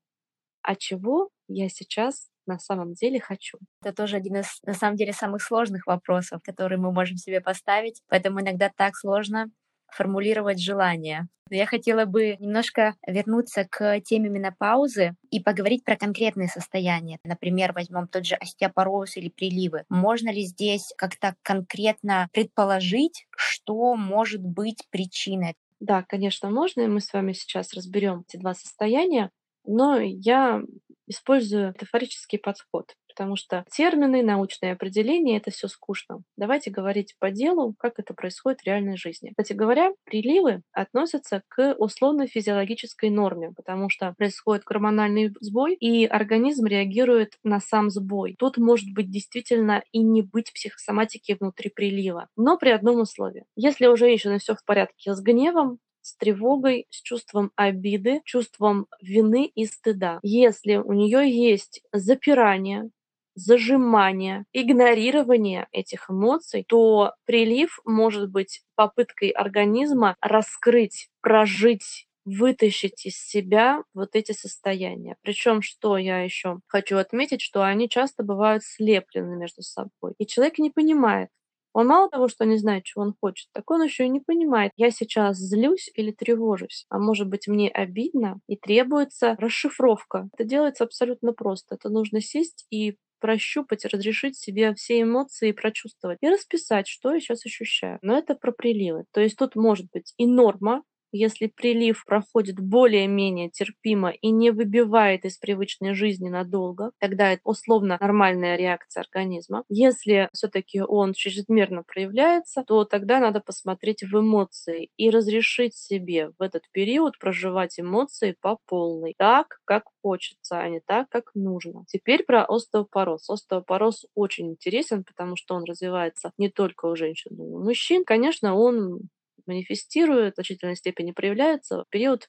а 0.63 0.75
чего 0.77 1.31
я 1.49 1.69
сейчас 1.69 2.29
на 2.47 2.59
самом 2.59 2.95
деле 2.95 3.21
хочу. 3.21 3.59
Это 3.83 3.95
тоже 3.95 4.17
один 4.17 4.37
из, 4.37 4.61
на 4.65 4.75
самом 4.75 4.97
деле, 4.97 5.13
самых 5.13 5.43
сложных 5.43 5.87
вопросов, 5.87 6.41
которые 6.43 6.79
мы 6.79 6.93
можем 6.93 7.17
себе 7.17 7.41
поставить. 7.41 8.03
Поэтому 8.09 8.41
иногда 8.41 8.71
так 8.75 8.97
сложно 8.97 9.47
формулировать 9.95 10.61
желание. 10.61 11.29
Я 11.51 11.67
хотела 11.67 12.05
бы 12.07 12.37
немножко 12.39 12.95
вернуться 13.07 13.67
к 13.71 14.01
теме 14.01 14.31
менопаузы 14.31 15.15
и 15.31 15.41
поговорить 15.41 15.85
про 15.85 15.97
конкретные 15.97 16.49
состояния. 16.49 17.19
Например, 17.25 17.73
возьмем 17.73 18.09
тот 18.09 18.25
же 18.25 18.35
остеопороз 18.35 19.17
или 19.17 19.29
приливы. 19.29 19.85
Можно 19.89 20.31
ли 20.31 20.43
здесь 20.43 20.93
как-то 20.97 21.35
конкретно 21.43 22.29
предположить, 22.33 23.27
что 23.37 23.95
может 23.95 24.43
быть 24.43 24.85
причиной? 24.91 25.55
Да, 25.81 26.03
конечно, 26.03 26.51
можно, 26.51 26.81
и 26.83 26.87
мы 26.87 27.01
с 27.01 27.13
вами 27.13 27.33
сейчас 27.33 27.75
разберем 27.75 28.25
эти 28.27 28.39
два 28.39 28.55
состояния. 28.55 29.31
Но 29.67 29.99
я 29.99 30.63
использую 31.07 31.69
метафорический 31.69 32.39
подход, 32.39 32.95
потому 33.15 33.37
что 33.37 33.65
термины, 33.71 34.23
научные 34.23 34.73
определения— 34.73 35.37
это 35.39 35.51
все 35.51 35.69
скучно. 35.69 36.23
Давайте 36.37 36.71
говорить 36.71 37.15
по 37.19 37.31
делу, 37.31 37.75
как 37.79 37.99
это 37.99 38.15
происходит 38.15 38.61
в 38.61 38.67
реальной 38.67 38.97
жизни. 38.97 39.31
Кстати 39.31 39.53
говоря, 39.53 39.93
приливы 40.05 40.63
относятся 40.73 41.43
к 41.49 41.75
условно-физиологической 41.79 43.11
норме, 43.11 43.53
потому 43.55 43.89
что 43.89 44.15
происходит 44.17 44.65
гормональный 44.65 45.33
сбой, 45.41 45.75
и 45.75 46.07
организм 46.07 46.67
реагирует 46.67 47.35
на 47.45 47.61
сам 47.61 47.91
сбой. 47.91 48.35
Тут 48.39 48.59
может 48.59 48.93
быть 48.93 49.11
действительно 49.11 49.83
и 49.93 50.01
не 50.01 50.23
быть 50.23 50.53
психосоматики 50.53 51.37
внутри 51.39 51.71
прилива, 51.71 52.29
но 52.37 52.59
при 52.59 52.71
одном 52.71 53.01
условии. 53.01 53.45
Если 53.57 53.87
у 53.87 53.97
женщины 53.97 54.39
все 54.39 54.55
в 54.55 54.65
порядке 54.65 55.15
с 55.15 55.21
гневом, 55.21 55.79
с 56.05 56.17
тревогой, 56.17 56.87
с 56.91 57.01
чувством 57.01 57.51
обиды, 57.57 58.21
чувством 58.25 58.87
вины 59.01 59.51
и 59.55 59.67
стыда. 59.67 60.21
Если 60.23 60.77
у 60.77 60.93
нее 60.93 61.29
есть 61.29 61.83
запирание, 61.93 62.91
зажимание, 63.35 64.45
игнорирование 64.53 65.67
этих 65.73 66.11
эмоций, 66.11 66.65
то 66.69 67.15
прилив 67.25 67.81
может 67.85 68.31
быть 68.31 68.63
попыткой 68.77 69.31
организма 69.31 70.17
раскрыть, 70.21 71.09
прожить 71.21 72.07
вытащить 72.25 73.05
из 73.05 73.19
себя 73.19 73.83
вот 73.93 74.11
эти 74.15 74.33
состояния. 74.33 75.17
Причем, 75.23 75.61
что 75.63 75.99
я 75.99 76.21
еще 76.21 76.61
хочу 76.67 76.97
отметить, 76.97 77.43
что 77.43 77.63
они 77.63 77.89
часто 77.89 78.23
бывают 78.23 78.65
слеплены 78.65 79.37
между 79.37 79.63
собой. 79.63 80.15
И 80.19 80.27
человек 80.27 80.59
не 80.59 80.71
понимает, 80.71 81.29
он 81.75 81.89
мало 81.89 82.09
того, 82.11 82.29
что 82.29 82.47
не 82.47 82.57
знает, 82.59 82.85
чего 82.85 83.03
он 83.05 83.15
хочет, 83.21 83.49
так 83.53 83.71
он 83.71 83.83
еще 83.83 84.07
и 84.07 84.09
не 84.09 84.21
понимает, 84.21 84.73
я 84.77 84.91
сейчас 84.91 85.37
злюсь 85.39 85.91
или 85.95 86.13
тревожусь, 86.13 86.87
а 86.89 86.99
может 86.99 87.29
быть 87.29 87.49
мне 87.49 87.69
обидно 87.71 88.41
и 88.49 88.57
требуется 88.57 89.37
расшифровка. 89.39 90.29
Это 90.35 90.45
делается 90.49 90.85
абсолютно 90.85 91.33
просто. 91.33 91.75
Это 91.77 91.91
нужно 91.91 92.21
сесть 92.23 92.67
и 92.71 92.97
прощупать, 93.21 93.85
разрешить 93.87 94.37
себе 94.39 94.75
все 94.75 95.03
эмоции 95.03 95.53
прочувствовать 95.53 96.19
и 96.21 96.29
расписать, 96.29 96.87
что 96.89 97.15
я 97.15 97.21
сейчас 97.21 97.47
ощущаю. 97.47 97.99
Но 98.03 98.17
это 98.19 98.35
про 98.35 98.53
приливы. 98.53 99.05
То 99.13 99.21
есть 99.21 99.37
тут 99.37 99.57
может 99.57 99.87
быть 99.93 100.13
и 100.19 100.27
норма, 100.27 100.83
если 101.17 101.47
прилив 101.47 102.05
проходит 102.07 102.59
более-менее 102.61 103.51
терпимо 103.51 104.11
и 104.11 104.31
не 104.31 104.51
выбивает 104.51 105.25
из 105.25 105.39
привычной 105.39 105.95
жизни 105.95 106.29
надолго, 106.29 106.91
тогда 106.99 107.33
это 107.33 107.41
условно 107.45 107.97
нормальная 108.01 108.57
реакция 108.57 109.03
организма. 109.03 109.65
Если 109.69 110.29
все-таки 110.33 110.81
он 110.83 111.13
чрезмерно 111.15 111.83
проявляется, 111.85 112.65
то 112.67 112.85
тогда 112.85 113.21
надо 113.21 113.41
посмотреть 113.41 114.03
в 114.03 114.19
эмоции 114.19 114.91
и 114.97 115.11
разрешить 115.11 115.75
себе 115.77 116.31
в 116.39 116.43
этот 116.43 116.65
период 116.73 117.19
проживать 117.19 117.79
эмоции 117.79 118.37
по 118.41 118.59
полной, 118.67 119.15
так, 119.17 119.61
как 119.65 119.85
хочется, 120.03 120.59
а 120.61 120.69
не 120.69 120.81
так, 120.81 121.09
как 121.09 121.31
нужно. 121.35 121.85
Теперь 121.89 122.25
про 122.25 122.45
остеопороз. 122.45 123.29
Остеопороз 123.31 124.07
очень 124.15 124.51
интересен, 124.51 125.05
потому 125.05 125.37
что 125.37 125.55
он 125.55 125.65
развивается 125.65 126.33
не 126.39 126.49
только 126.51 126.87
у 126.87 126.97
женщин, 126.97 127.33
но 127.37 127.45
и 127.47 127.51
у 127.53 127.63
мужчин. 127.65 128.05
Конечно, 128.05 128.55
он 128.55 129.09
манифестирует, 129.47 130.35
в 130.35 130.37
значительной 130.37 130.77
степени 130.77 131.13
проявляется 131.13 131.85
в 131.85 131.89
период 131.91 132.29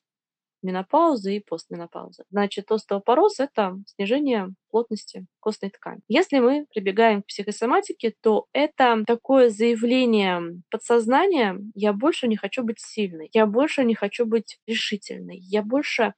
менопаузы 0.65 1.37
и 1.37 1.39
постменопаузы. 1.39 2.23
Значит, 2.29 2.71
остеопороз– 2.71 3.39
это 3.39 3.77
снижение 3.85 4.49
плотности 4.69 5.25
костной 5.39 5.69
ткани. 5.69 6.01
Если 6.07 6.39
мы 6.39 6.65
прибегаем 6.73 7.21
к 7.21 7.27
психосоматике, 7.27 8.15
то 8.21 8.47
это 8.51 9.03
такое 9.05 9.49
заявление 9.49 10.61
подсознания 10.69 11.57
«я 11.75 11.93
больше 11.93 12.27
не 12.27 12.35
хочу 12.35 12.63
быть 12.63 12.79
сильной», 12.79 13.29
«я 13.33 13.45
больше 13.45 13.83
не 13.83 13.95
хочу 13.95 14.25
быть 14.25 14.57
решительной», 14.65 15.37
«я 15.37 15.61
больше 15.61 16.13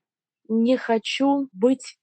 не 0.48 0.78
хочу 0.78 1.50
быть 1.52 1.98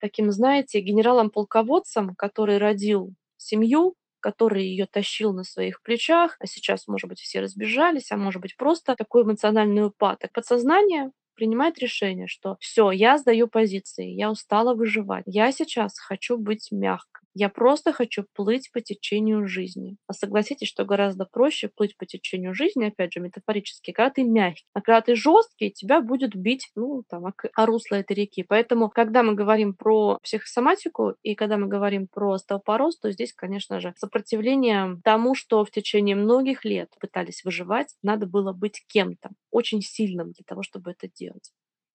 таким, 0.00 0.30
знаете, 0.32 0.80
генералом-полководцем, 0.80 2.14
который 2.16 2.58
родил 2.58 3.14
семью, 3.36 3.94
который 4.20 4.64
ее 4.66 4.86
тащил 4.86 5.32
на 5.32 5.44
своих 5.44 5.82
плечах, 5.82 6.36
а 6.40 6.46
сейчас, 6.46 6.88
может 6.88 7.08
быть, 7.08 7.20
все 7.20 7.40
разбежались, 7.40 8.10
а 8.12 8.16
может 8.16 8.42
быть, 8.42 8.56
просто 8.56 8.96
такой 8.96 9.22
эмоциональный 9.24 9.86
упадок. 9.86 10.32
Подсознание 10.32 11.10
принимает 11.34 11.78
решение, 11.78 12.26
что 12.26 12.56
все, 12.60 12.90
я 12.90 13.18
сдаю 13.18 13.48
позиции, 13.48 14.08
я 14.10 14.30
устала 14.30 14.74
выживать, 14.74 15.24
я 15.26 15.52
сейчас 15.52 15.98
хочу 15.98 16.36
быть 16.36 16.68
мягкой. 16.72 17.27
Я 17.34 17.48
просто 17.48 17.92
хочу 17.92 18.24
плыть 18.32 18.70
по 18.72 18.80
течению 18.80 19.46
жизни. 19.46 19.96
А 20.06 20.12
согласитесь, 20.12 20.68
что 20.68 20.84
гораздо 20.84 21.24
проще 21.24 21.68
плыть 21.68 21.96
по 21.96 22.06
течению 22.06 22.54
жизни, 22.54 22.86
опять 22.86 23.12
же, 23.12 23.20
метафорически, 23.20 23.92
когда 23.92 24.10
ты 24.10 24.24
мягкий. 24.24 24.64
А 24.72 24.80
когда 24.80 25.00
ты 25.02 25.14
жесткий, 25.14 25.70
тебя 25.70 26.00
будет 26.00 26.34
бить, 26.34 26.70
ну, 26.74 27.04
там, 27.08 27.26
о 27.26 27.66
русло 27.66 27.96
этой 27.96 28.14
реки. 28.14 28.42
Поэтому, 28.42 28.88
когда 28.90 29.22
мы 29.22 29.34
говорим 29.34 29.74
про 29.74 30.18
психосоматику 30.22 31.14
и 31.22 31.34
когда 31.34 31.58
мы 31.58 31.68
говорим 31.68 32.08
про 32.08 32.32
остеопороз, 32.32 32.98
то 32.98 33.10
здесь, 33.12 33.32
конечно 33.32 33.80
же, 33.80 33.94
сопротивление 33.96 34.98
тому, 35.04 35.34
что 35.34 35.64
в 35.64 35.70
течение 35.70 36.16
многих 36.16 36.64
лет 36.64 36.90
пытались 37.00 37.44
выживать, 37.44 37.94
надо 38.02 38.26
было 38.26 38.52
быть 38.52 38.82
кем-то, 38.88 39.30
очень 39.50 39.82
сильным 39.82 40.32
для 40.32 40.44
того, 40.46 40.62
чтобы 40.62 40.90
это 40.90 41.08
делать. 41.08 41.52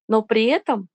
Но 0.08 0.22
при 0.22 0.46
этом 0.46 0.88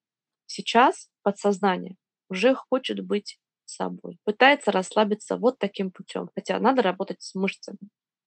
сейчас 0.47 1.09
подсознание 1.23 1.97
уже 2.31 2.55
хочет 2.55 3.05
быть 3.05 3.39
собой. 3.71 4.19
Пытается 4.25 4.73
расслабиться 4.73 5.37
вот 5.37 5.59
таким 5.59 5.91
путем. 5.91 6.29
Хотя 6.35 6.59
надо 6.61 6.83
работать 6.83 7.23
с 7.23 7.35
мышцами. 7.35 7.79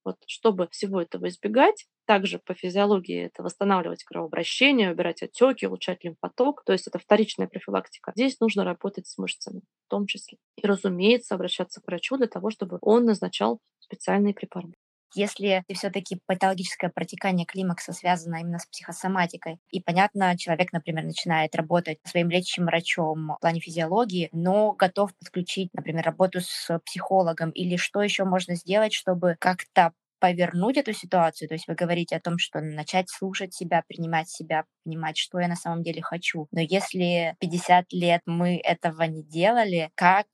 Вот, 0.04 0.16
чтобы 0.26 0.68
всего 0.72 1.00
этого 1.02 1.28
избегать, 1.28 1.86
также 2.06 2.40
по 2.40 2.56
физиологии 2.56 3.26
это 3.26 3.44
восстанавливать 3.44 4.04
кровообращение, 4.04 4.92
убирать 4.92 5.22
отеки, 5.22 5.66
улучшать 5.68 6.04
лимфоток. 6.04 6.64
То 6.66 6.74
есть 6.74 6.88
это 6.88 6.98
вторичная 6.98 7.48
профилактика. 7.48 8.12
Здесь 8.16 8.40
нужно 8.40 8.64
работать 8.64 9.06
с 9.08 9.18
мышцами 9.20 9.62
в 9.86 9.90
том 9.90 10.08
числе. 10.08 10.40
И, 10.58 10.66
разумеется, 10.66 11.36
обращаться 11.36 11.82
к 11.82 11.88
врачу 11.88 12.18
для 12.18 12.28
того, 12.28 12.50
чтобы 12.50 12.80
он 12.82 13.06
назначал 13.06 13.60
специальные 13.80 14.34
препараты. 14.34 14.74
Если 15.13 15.63
все-таки 15.74 16.20
патологическое 16.25 16.89
протекание 16.89 17.46
климакса 17.46 17.94
связано 17.94 18.38
именно 18.38 18.60
с 18.60 18.65
психосоматикой, 18.68 19.60
и, 19.70 19.82
понятно, 19.82 20.38
человек, 20.38 20.72
например, 20.74 21.03
начинает 21.03 21.56
работать 21.56 22.00
своим 22.06 22.30
лечащим 22.30 22.65
врачом 22.65 23.34
в 23.36 23.39
плане 23.41 23.60
физиологии, 23.60 24.30
но 24.32 24.72
готов 24.74 25.13
подключить, 25.18 25.70
например, 25.74 26.06
работу 26.06 26.39
с 26.41 26.80
психологом, 26.86 27.51
или 27.51 27.75
что 27.75 28.01
еще 28.01 28.24
можно 28.25 28.56
сделать, 28.56 28.94
чтобы 28.94 29.36
как-то 29.39 29.94
повернуть 30.20 30.77
эту 30.77 30.94
ситуацию. 30.94 31.48
То 31.50 31.56
есть 31.56 31.68
вы 31.68 31.74
говорите 31.74 32.15
о 32.15 32.20
том, 32.22 32.38
что 32.38 32.62
начать 32.62 33.10
слушать 33.10 33.53
себя, 33.56 33.84
принимать 33.88 34.30
себя, 34.30 34.65
понимать, 34.86 35.18
что 35.18 35.39
я 35.39 35.48
на 35.48 35.56
самом 35.56 35.82
деле 35.82 36.01
хочу. 36.03 36.48
Но 36.51 36.62
если 36.62 37.36
50 37.39 37.91
лет 37.91 38.22
мы 38.27 38.58
этого 38.63 39.01
не 39.03 39.24
делали, 39.24 39.89
как 39.96 40.27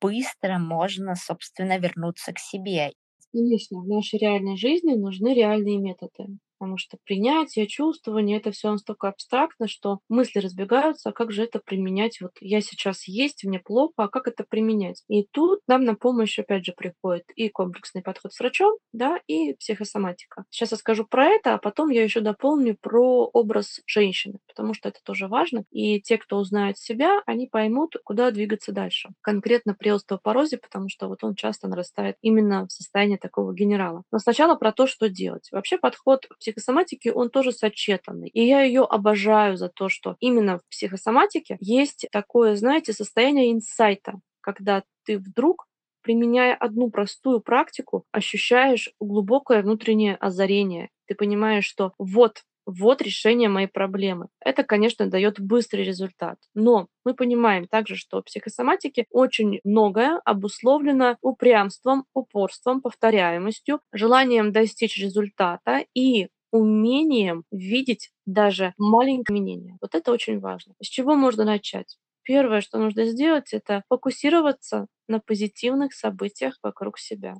быстро 0.00 0.58
можно, 0.58 1.14
собственно, 1.14 1.78
вернуться 1.78 2.32
к 2.32 2.38
себе? 2.38 2.92
Конечно, 3.34 3.80
в 3.82 3.86
нашей 3.86 4.18
реальной 4.18 4.56
жизни 4.56 4.94
нужны 4.94 5.34
реальные 5.34 5.76
методы 5.78 6.38
потому 6.64 6.78
что 6.78 6.96
принятие, 7.04 7.66
чувствование, 7.66 8.38
это 8.38 8.50
все 8.50 8.70
настолько 8.70 9.08
абстрактно, 9.08 9.68
что 9.68 9.98
мысли 10.08 10.38
разбегаются, 10.38 11.10
а 11.10 11.12
как 11.12 11.30
же 11.30 11.44
это 11.44 11.60
применять? 11.62 12.22
Вот 12.22 12.32
я 12.40 12.62
сейчас 12.62 13.06
есть, 13.06 13.44
мне 13.44 13.58
плохо, 13.58 13.92
а 13.98 14.08
как 14.08 14.28
это 14.28 14.46
применять? 14.48 15.02
И 15.08 15.26
тут 15.30 15.60
нам 15.68 15.84
на 15.84 15.94
помощь, 15.94 16.38
опять 16.38 16.64
же, 16.64 16.72
приходит 16.74 17.24
и 17.36 17.50
комплексный 17.50 18.00
подход 18.00 18.32
с 18.32 18.40
врачом, 18.40 18.78
да, 18.94 19.20
и 19.26 19.52
психосоматика. 19.52 20.44
Сейчас 20.48 20.70
я 20.70 20.78
скажу 20.78 21.04
про 21.04 21.26
это, 21.26 21.52
а 21.52 21.58
потом 21.58 21.90
я 21.90 22.02
еще 22.02 22.20
дополню 22.20 22.78
про 22.80 23.28
образ 23.34 23.82
женщины, 23.86 24.38
потому 24.48 24.72
что 24.72 24.88
это 24.88 25.00
тоже 25.04 25.28
важно. 25.28 25.64
И 25.70 26.00
те, 26.00 26.16
кто 26.16 26.38
узнает 26.38 26.78
себя, 26.78 27.20
они 27.26 27.46
поймут, 27.46 27.96
куда 28.04 28.30
двигаться 28.30 28.72
дальше. 28.72 29.10
Конкретно 29.20 29.74
при 29.74 29.90
остеопорозе, 29.90 30.56
потому 30.56 30.88
что 30.88 31.08
вот 31.08 31.24
он 31.24 31.34
часто 31.34 31.68
нарастает 31.68 32.16
именно 32.22 32.66
в 32.66 32.72
состоянии 32.72 33.18
такого 33.18 33.52
генерала. 33.52 34.02
Но 34.10 34.18
сначала 34.18 34.54
про 34.54 34.72
то, 34.72 34.86
что 34.86 35.10
делать. 35.10 35.48
Вообще 35.52 35.76
подход 35.76 36.26
к 36.26 36.38
психосоматики, 36.54 37.08
он 37.08 37.30
тоже 37.30 37.52
сочетанный. 37.52 38.28
И 38.28 38.44
я 38.46 38.62
ее 38.62 38.82
обожаю 38.82 39.56
за 39.56 39.68
то, 39.68 39.88
что 39.88 40.16
именно 40.20 40.58
в 40.58 40.62
психосоматике 40.68 41.56
есть 41.60 42.06
такое, 42.12 42.56
знаете, 42.56 42.92
состояние 42.92 43.52
инсайта, 43.52 44.14
когда 44.40 44.82
ты 45.04 45.18
вдруг 45.18 45.66
применяя 46.02 46.54
одну 46.54 46.90
простую 46.90 47.40
практику, 47.40 48.04
ощущаешь 48.12 48.90
глубокое 49.00 49.62
внутреннее 49.62 50.16
озарение. 50.16 50.90
Ты 51.06 51.14
понимаешь, 51.14 51.64
что 51.64 51.94
вот 51.98 52.42
вот 52.66 53.02
решение 53.02 53.48
моей 53.48 53.66
проблемы. 53.66 54.28
Это, 54.40 54.62
конечно, 54.64 55.06
дает 55.06 55.38
быстрый 55.38 55.84
результат. 55.84 56.38
Но 56.54 56.88
мы 57.04 57.14
понимаем 57.14 57.66
также, 57.66 57.96
что 57.96 58.20
в 58.20 58.24
психосоматике 58.24 59.06
очень 59.10 59.60
многое 59.64 60.18
обусловлено 60.24 61.16
упрямством, 61.20 62.06
упорством, 62.14 62.80
повторяемостью, 62.80 63.80
желанием 63.92 64.52
достичь 64.52 64.96
результата 64.98 65.84
и 65.94 66.28
умением 66.54 67.44
видеть 67.50 68.10
даже 68.26 68.74
маленькие 68.78 69.24
изменения. 69.38 69.76
Вот 69.80 69.94
это 69.94 70.12
очень 70.12 70.38
важно. 70.40 70.74
С 70.82 70.86
чего 70.86 71.14
можно 71.16 71.44
начать? 71.44 71.98
Первое, 72.22 72.60
что 72.60 72.78
нужно 72.78 73.04
сделать, 73.06 73.52
это 73.52 73.82
фокусироваться 73.88 74.86
на 75.08 75.20
позитивных 75.20 75.92
событиях 75.92 76.58
вокруг 76.62 76.98
себя. 76.98 77.34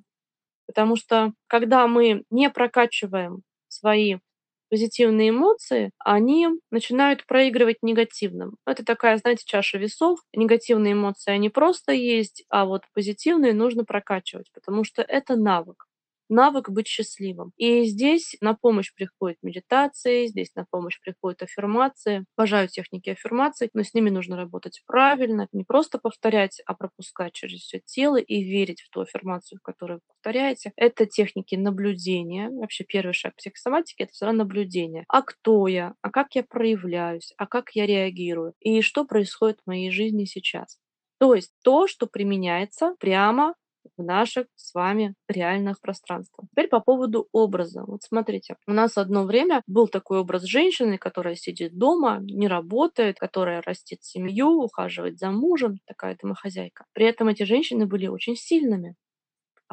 Потому 0.66 0.96
что 0.96 1.32
когда 1.46 1.86
мы 1.86 2.24
не 2.30 2.50
прокачиваем 2.50 3.42
свои 3.68 4.16
позитивные 4.70 5.30
эмоции, 5.30 5.90
они 5.98 6.48
начинают 6.70 7.26
проигрывать 7.26 7.78
негативным. 7.82 8.56
Это 8.66 8.84
такая, 8.84 9.18
знаете, 9.18 9.44
чаша 9.46 9.78
весов. 9.78 10.20
Негативные 10.34 10.94
эмоции, 10.94 11.30
они 11.32 11.50
просто 11.50 11.92
есть, 11.92 12.44
а 12.48 12.64
вот 12.64 12.82
позитивные 12.94 13.52
нужно 13.52 13.84
прокачивать, 13.84 14.50
потому 14.52 14.84
что 14.84 15.02
это 15.02 15.36
навык 15.36 15.86
навык 16.28 16.70
быть 16.70 16.86
счастливым. 16.86 17.52
И 17.56 17.84
здесь 17.84 18.36
на 18.40 18.54
помощь 18.54 18.92
приходит 18.94 19.38
медитация, 19.42 20.26
здесь 20.26 20.54
на 20.54 20.66
помощь 20.70 21.00
приходит 21.00 21.42
аффирмация. 21.42 22.24
Обожаю 22.36 22.68
техники 22.68 23.10
аффирмаций, 23.10 23.70
но 23.74 23.82
с 23.82 23.94
ними 23.94 24.10
нужно 24.10 24.36
работать 24.36 24.82
правильно, 24.86 25.48
не 25.52 25.64
просто 25.64 25.98
повторять, 25.98 26.60
а 26.66 26.74
пропускать 26.74 27.32
через 27.32 27.60
все 27.60 27.80
тело 27.84 28.16
и 28.16 28.42
верить 28.42 28.82
в 28.82 28.90
ту 28.90 29.02
аффирмацию, 29.02 29.60
которую 29.62 29.98
вы 29.98 30.14
повторяете. 30.14 30.72
Это 30.76 31.06
техники 31.06 31.54
наблюдения. 31.54 32.50
Вообще 32.50 32.84
первый 32.84 33.12
шаг 33.12 33.34
психосоматики— 33.36 34.02
это 34.04 34.12
всегда 34.12 34.32
наблюдение. 34.32 35.04
А 35.08 35.22
кто 35.22 35.66
я? 35.66 35.94
А 36.02 36.10
как 36.10 36.34
я 36.34 36.42
проявляюсь? 36.42 37.32
А 37.36 37.46
как 37.46 37.70
я 37.74 37.86
реагирую? 37.86 38.54
И 38.60 38.82
что 38.82 39.04
происходит 39.04 39.60
в 39.60 39.66
моей 39.66 39.90
жизни 39.90 40.24
сейчас? 40.24 40.78
То 41.18 41.34
есть 41.34 41.52
то, 41.62 41.86
что 41.86 42.06
применяется 42.06 42.94
прямо 42.98 43.54
в 43.96 44.02
наших 44.02 44.46
с 44.56 44.74
вами 44.74 45.14
реальных 45.28 45.80
пространствах. 45.80 46.48
Теперь 46.50 46.68
по 46.68 46.80
поводу 46.80 47.28
образа. 47.32 47.84
Вот 47.86 48.02
смотрите, 48.02 48.56
у 48.66 48.72
нас 48.72 48.96
одно 48.98 49.24
время 49.24 49.62
был 49.66 49.88
такой 49.88 50.18
образ 50.18 50.42
женщины, 50.44 50.98
которая 50.98 51.34
сидит 51.36 51.76
дома, 51.78 52.18
не 52.20 52.48
работает, 52.48 53.18
которая 53.18 53.62
растит 53.62 54.02
семью, 54.02 54.48
ухаживает 54.62 55.18
за 55.18 55.30
мужем, 55.30 55.78
такая 55.86 56.16
домохозяйка. 56.20 56.84
При 56.92 57.06
этом 57.06 57.28
эти 57.28 57.42
женщины 57.44 57.86
были 57.86 58.06
очень 58.06 58.36
сильными, 58.36 58.94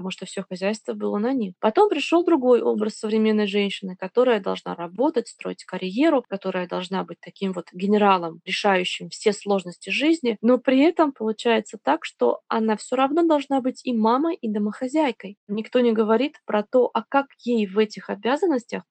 потому 0.02 0.10
что 0.10 0.26
все 0.26 0.42
хозяйство 0.42 0.94
было 0.94 1.20
на 1.20 1.32
них. 1.32 1.54
Потом 1.60 1.88
пришел 1.88 2.26
другой 2.26 2.64
образ 2.64 2.96
современной 2.96 3.46
женщины, 3.46 3.96
которая 3.96 4.40
должна 4.40 4.74
работать, 4.74 5.28
строить 5.28 5.64
карьеру, 5.64 6.26
которая 6.28 6.68
должна 6.68 7.04
быть 7.04 7.20
таким 7.22 7.54
вот 7.54 7.68
генералом, 7.72 8.42
решающим 8.44 9.10
все 9.10 9.32
сложности 9.32 9.92
жизни, 9.92 10.38
но 10.42 10.58
при 10.58 10.80
этом 10.80 11.12
получается 11.12 11.78
так, 11.80 12.04
что 12.04 12.40
она 12.48 12.78
все 12.78 12.96
равно 12.96 13.22
должна 13.28 13.62
быть 13.62 13.82
и 13.84 13.94
мамой, 13.94 14.34
и 14.34 14.50
домохозяйкой. 14.50 15.38
Никто 15.48 15.82
не 15.82 15.92
говорит 15.92 16.38
про 16.46 16.64
то, 16.64 16.90
а 16.92 17.04
как 17.08 17.28
ей 17.44 17.68
в 17.68 17.78
этих 17.78 18.10
обязанностях 18.10 18.82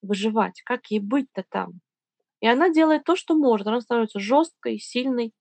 выживать, 0.00 0.62
как 0.62 0.86
ей 0.86 1.00
быть-то 1.00 1.44
там. 1.50 1.80
И 2.40 2.46
она 2.46 2.70
делает 2.70 3.04
то, 3.04 3.14
что 3.14 3.34
может. 3.34 3.66
Она 3.66 3.82
становится 3.82 4.20
жесткой, 4.20 4.78
сильной, 4.78 5.32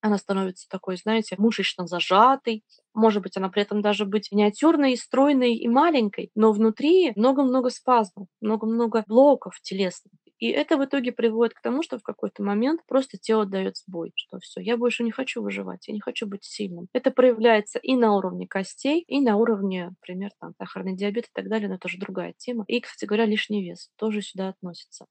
она 0.00 0.18
становится 0.18 0.68
такой, 0.68 0.96
знаете, 0.96 1.36
мышечно 1.38 1.86
зажатой. 1.86 2.64
Может 2.94 3.22
быть, 3.22 3.36
она 3.36 3.48
при 3.48 3.62
этом 3.62 3.82
даже 3.82 4.04
быть 4.04 4.30
миниатюрной, 4.32 4.96
стройной 4.96 5.54
и 5.54 5.68
маленькой, 5.68 6.30
но 6.34 6.52
внутри 6.52 7.12
много-много 7.16 7.70
спазмов, 7.70 8.28
много-много 8.40 9.04
блоков 9.06 9.60
телесных. 9.62 10.12
И 10.38 10.48
это 10.48 10.78
в 10.78 10.84
итоге 10.84 11.12
приводит 11.12 11.54
к 11.54 11.60
тому, 11.60 11.82
что 11.82 11.98
в 11.98 12.02
какой-то 12.02 12.42
момент 12.42 12.80
просто 12.88 13.18
тело 13.18 13.44
дает 13.44 13.76
сбой, 13.76 14.12
что 14.16 14.38
все, 14.40 14.60
я 14.60 14.78
больше 14.78 15.02
не 15.04 15.10
хочу 15.10 15.42
выживать, 15.42 15.86
я 15.86 15.92
не 15.94 16.00
хочу 16.00 16.26
быть 16.26 16.44
сильным. 16.44 16.88
Это 16.94 17.10
проявляется 17.10 17.78
и 17.78 17.94
на 17.94 18.16
уровне 18.16 18.46
костей, 18.48 19.04
и 19.06 19.20
на 19.20 19.36
уровне, 19.36 19.88
например, 19.90 20.30
там, 20.40 20.54
сахарный 20.58 20.96
диабет 20.96 21.26
и 21.26 21.30
так 21.34 21.48
далее, 21.48 21.68
но 21.68 21.74
это 21.74 21.88
уже 21.88 21.98
другая 21.98 22.32
тема. 22.38 22.64
И, 22.68 22.80
кстати 22.80 23.04
говоря, 23.06 23.26
лишний 23.26 23.62
вес 23.62 23.90
тоже 23.96 24.22
сюда 24.22 24.48
относится. 24.48 25.04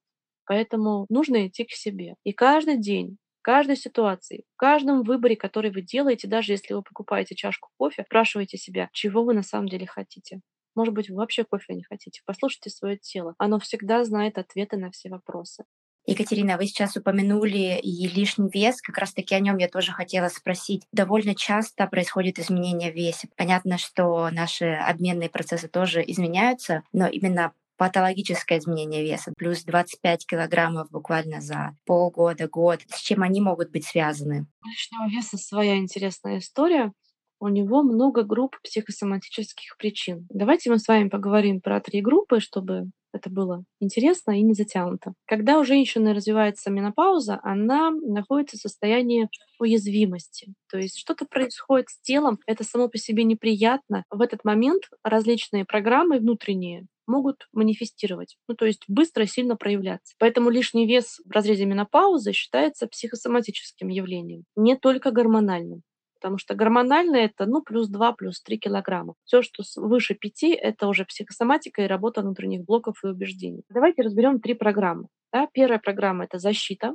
Поэтому 0.45 1.06
нужно 1.10 1.47
идти 1.47 1.63
к 1.63 1.71
себе. 1.71 2.15
И 2.23 2.34
каждый 2.34 2.78
день 2.78 3.17
каждой 3.49 3.77
ситуации, 3.77 4.43
в 4.53 4.57
каждом 4.57 5.01
выборе, 5.01 5.35
который 5.35 5.71
вы 5.71 5.81
делаете, 5.81 6.27
даже 6.27 6.51
если 6.51 6.75
вы 6.75 6.83
покупаете 6.83 7.33
чашку 7.33 7.69
кофе, 7.79 8.03
спрашивайте 8.05 8.59
себя, 8.59 8.89
чего 8.93 9.23
вы 9.23 9.33
на 9.33 9.41
самом 9.41 9.67
деле 9.67 9.88
хотите. 9.88 10.41
Может 10.75 10.93
быть, 10.93 11.09
вы 11.09 11.15
вообще 11.15 11.43
кофе 11.45 11.73
не 11.73 11.81
хотите. 11.81 12.21
Послушайте 12.27 12.69
свое 12.69 12.97
тело. 12.97 13.33
Оно 13.39 13.57
всегда 13.57 14.03
знает 14.03 14.38
ответы 14.38 14.77
на 14.77 14.91
все 14.91 15.09
вопросы. 15.09 15.63
Екатерина, 16.05 16.57
вы 16.57 16.67
сейчас 16.67 16.95
упомянули 16.95 17.79
и 17.81 18.07
лишний 18.07 18.51
вес, 18.53 18.83
как 18.83 18.99
раз 18.99 19.13
таки 19.13 19.33
о 19.33 19.39
нем 19.39 19.57
я 19.57 19.67
тоже 19.67 19.93
хотела 19.93 20.27
спросить. 20.27 20.83
Довольно 20.91 21.33
часто 21.33 21.88
происходит 21.88 22.38
изменение 22.38 22.91
в 22.91 22.95
весе. 22.95 23.29
Понятно, 23.35 23.79
что 23.79 24.29
наши 24.29 24.65
обменные 24.73 25.29
процессы 25.29 25.67
тоже 25.67 26.03
изменяются, 26.05 26.83
но 26.93 27.07
именно 27.07 27.53
патологическое 27.79 28.59
изменение 28.59 29.01
веса, 29.01 29.33
плюс 29.37 29.63
25 29.63 30.27
килограммов 30.27 30.91
буквально 30.91 31.39
за 31.39 31.77
полгода, 31.85 32.49
год. 32.49 32.81
С 32.89 32.99
чем 32.99 33.23
они 33.23 33.39
могут 33.39 33.71
быть 33.71 33.85
связаны? 33.85 34.47
У 34.63 34.67
лишнего 34.67 35.09
веса 35.09 35.37
своя 35.37 35.77
интересная 35.77 36.39
история. 36.39 36.91
У 37.39 37.47
него 37.47 37.81
много 37.81 38.23
групп 38.23 38.57
психосоматических 38.65 39.77
причин. 39.77 40.27
Давайте 40.29 40.69
мы 40.69 40.77
с 40.77 40.89
вами 40.89 41.07
поговорим 41.07 41.61
про 41.61 41.79
три 41.79 42.01
группы, 42.01 42.41
чтобы 42.41 42.89
это 43.13 43.29
было 43.29 43.63
интересно 43.79 44.37
и 44.39 44.43
не 44.43 44.53
затянуто. 44.53 45.13
Когда 45.25 45.59
у 45.59 45.63
женщины 45.63 46.13
развивается 46.13 46.69
менопауза, 46.69 47.39
она 47.43 47.91
находится 47.91 48.57
в 48.57 48.61
состоянии 48.61 49.29
уязвимости. 49.59 50.53
То 50.69 50.77
есть 50.77 50.97
что-то 50.97 51.25
происходит 51.25 51.89
с 51.89 51.99
телом, 52.01 52.39
это 52.45 52.63
само 52.63 52.87
по 52.87 52.97
себе 52.97 53.23
неприятно. 53.23 54.03
В 54.09 54.21
этот 54.21 54.43
момент 54.45 54.83
различные 55.03 55.65
программы 55.65 56.19
внутренние 56.19 56.85
могут 57.07 57.47
манифестировать, 57.53 58.37
ну 58.47 58.55
то 58.55 58.65
есть 58.65 58.83
быстро 58.87 59.25
сильно 59.25 59.55
проявляться. 59.55 60.13
Поэтому 60.19 60.51
лишний 60.51 60.85
вес 60.87 61.19
в 61.25 61.31
разрезе 61.31 61.65
менопаузы 61.65 62.33
считается 62.33 62.87
психосоматическим 62.87 63.87
явлением, 63.87 64.43
не 64.55 64.75
только 64.77 65.11
гормональным. 65.11 65.81
Потому 66.19 66.38
что 66.38 66.53
гормональное 66.53 67.25
это 67.25 67.45
ну, 67.45 67.62
плюс 67.62 67.88
2, 67.88 68.13
плюс 68.13 68.41
3 68.41 68.58
килограмма. 68.58 69.15
Все, 69.23 69.41
что 69.41 69.63
выше 69.77 70.15
5, 70.15 70.43
это 70.43 70.88
уже 70.88 71.05
психосоматика 71.05 71.82
и 71.82 71.88
работа 71.88 72.21
внутренних 72.21 72.65
блоков 72.65 73.03
и 73.03 73.08
убеждений. 73.08 73.63
Давайте 73.69 74.01
разберем 74.01 74.41
три 74.41 74.53
программы. 74.53 75.08
Да? 75.32 75.47
Первая 75.53 75.79
программа 75.79 76.25
это 76.25 76.38
защита, 76.38 76.93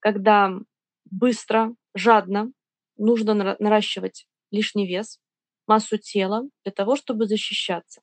когда 0.00 0.52
быстро, 1.10 1.74
жадно 1.94 2.52
нужно 2.96 3.56
наращивать 3.58 4.26
лишний 4.50 4.86
вес, 4.86 5.18
массу 5.66 5.98
тела 5.98 6.42
для 6.64 6.72
того, 6.72 6.96
чтобы 6.96 7.26
защищаться. 7.26 8.02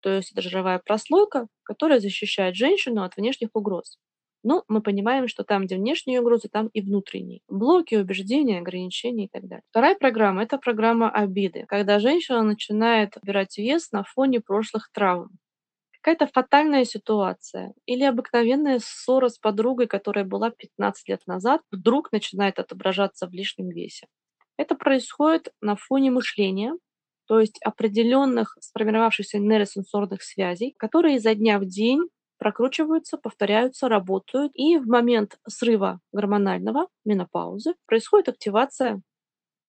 То 0.00 0.10
есть 0.10 0.32
это 0.32 0.42
жировая 0.42 0.78
прослойка, 0.78 1.46
которая 1.62 2.00
защищает 2.00 2.56
женщину 2.56 3.02
от 3.02 3.16
внешних 3.16 3.50
угроз. 3.54 3.98
Но 4.42 4.64
мы 4.68 4.82
понимаем, 4.82 5.28
что 5.28 5.44
там, 5.44 5.66
где 5.66 5.76
внешние 5.76 6.20
угрозы, 6.20 6.48
там 6.48 6.68
и 6.68 6.80
внутренние. 6.80 7.40
Блоки, 7.48 7.94
убеждения, 7.94 8.58
ограничения 8.58 9.26
и 9.26 9.28
так 9.28 9.46
далее. 9.46 9.62
Вторая 9.70 9.94
программа– 9.94 10.42
это 10.44 10.58
программа 10.58 11.10
обиды, 11.10 11.64
когда 11.68 12.00
женщина 12.00 12.42
начинает 12.42 13.16
убирать 13.16 13.56
вес 13.56 13.92
на 13.92 14.02
фоне 14.02 14.40
прошлых 14.40 14.90
травм. 14.92 15.30
Какая-то 16.00 16.26
фатальная 16.26 16.84
ситуация 16.84 17.74
или 17.86 18.02
обыкновенная 18.02 18.80
ссора 18.82 19.28
с 19.28 19.38
подругой, 19.38 19.86
которая 19.86 20.24
была 20.24 20.50
15 20.50 21.08
лет 21.08 21.20
назад, 21.28 21.60
вдруг 21.70 22.10
начинает 22.10 22.58
отображаться 22.58 23.28
в 23.28 23.32
лишнем 23.32 23.68
весе. 23.68 24.08
Это 24.56 24.74
происходит 24.74 25.52
на 25.60 25.76
фоне 25.76 26.10
мышления, 26.10 26.74
то 27.26 27.38
есть 27.38 27.60
определенных 27.62 28.56
сформировавшихся 28.60 29.38
нейросенсорных 29.38 30.22
связей, 30.22 30.74
которые 30.76 31.16
изо 31.16 31.36
дня 31.36 31.60
в 31.60 31.66
день 31.66 32.08
прокручиваются, 32.42 33.18
повторяются, 33.18 33.88
работают. 33.88 34.50
И 34.56 34.76
в 34.76 34.88
момент 34.88 35.38
срыва 35.48 36.00
гормонального, 36.12 36.88
менопаузы, 37.04 37.74
происходит 37.86 38.30
активация 38.30 39.00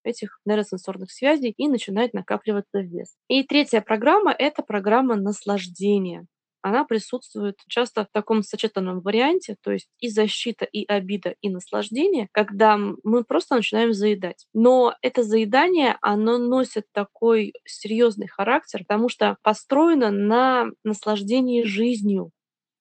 этих 0.04 0.40
нейросенсорных 0.44 1.12
связей 1.12 1.54
и 1.56 1.68
начинает 1.68 2.16
накапливаться 2.16 2.80
вес. 2.80 3.16
И 3.28 3.44
третья 3.44 3.82
программа— 3.82 4.32
это 4.40 4.64
программа 4.64 5.16
наслаждения 5.16 6.26
она 6.64 6.86
присутствует 6.86 7.58
часто 7.68 8.06
в 8.06 8.08
таком 8.12 8.42
сочетанном 8.42 9.02
варианте, 9.02 9.58
то 9.62 9.72
есть 9.72 9.90
и 10.00 10.08
защита, 10.08 10.64
и 10.64 10.86
обида, 10.86 11.36
и 11.42 11.50
наслаждение, 11.50 12.30
когда 12.32 12.78
мы 12.78 13.26
просто 13.26 13.56
начинаем 13.56 13.94
заедать. 13.94 14.48
Но 14.54 14.96
это 15.02 15.24
заедание, 15.24 15.98
оно 16.02 16.38
носит 16.38 16.86
такой 16.94 17.54
серьезный 17.66 18.28
характер, 18.28 18.86
потому 18.88 19.10
что 19.10 19.36
построено 19.44 20.10
на 20.10 20.68
наслаждении 20.86 21.64
жизнью, 21.64 22.32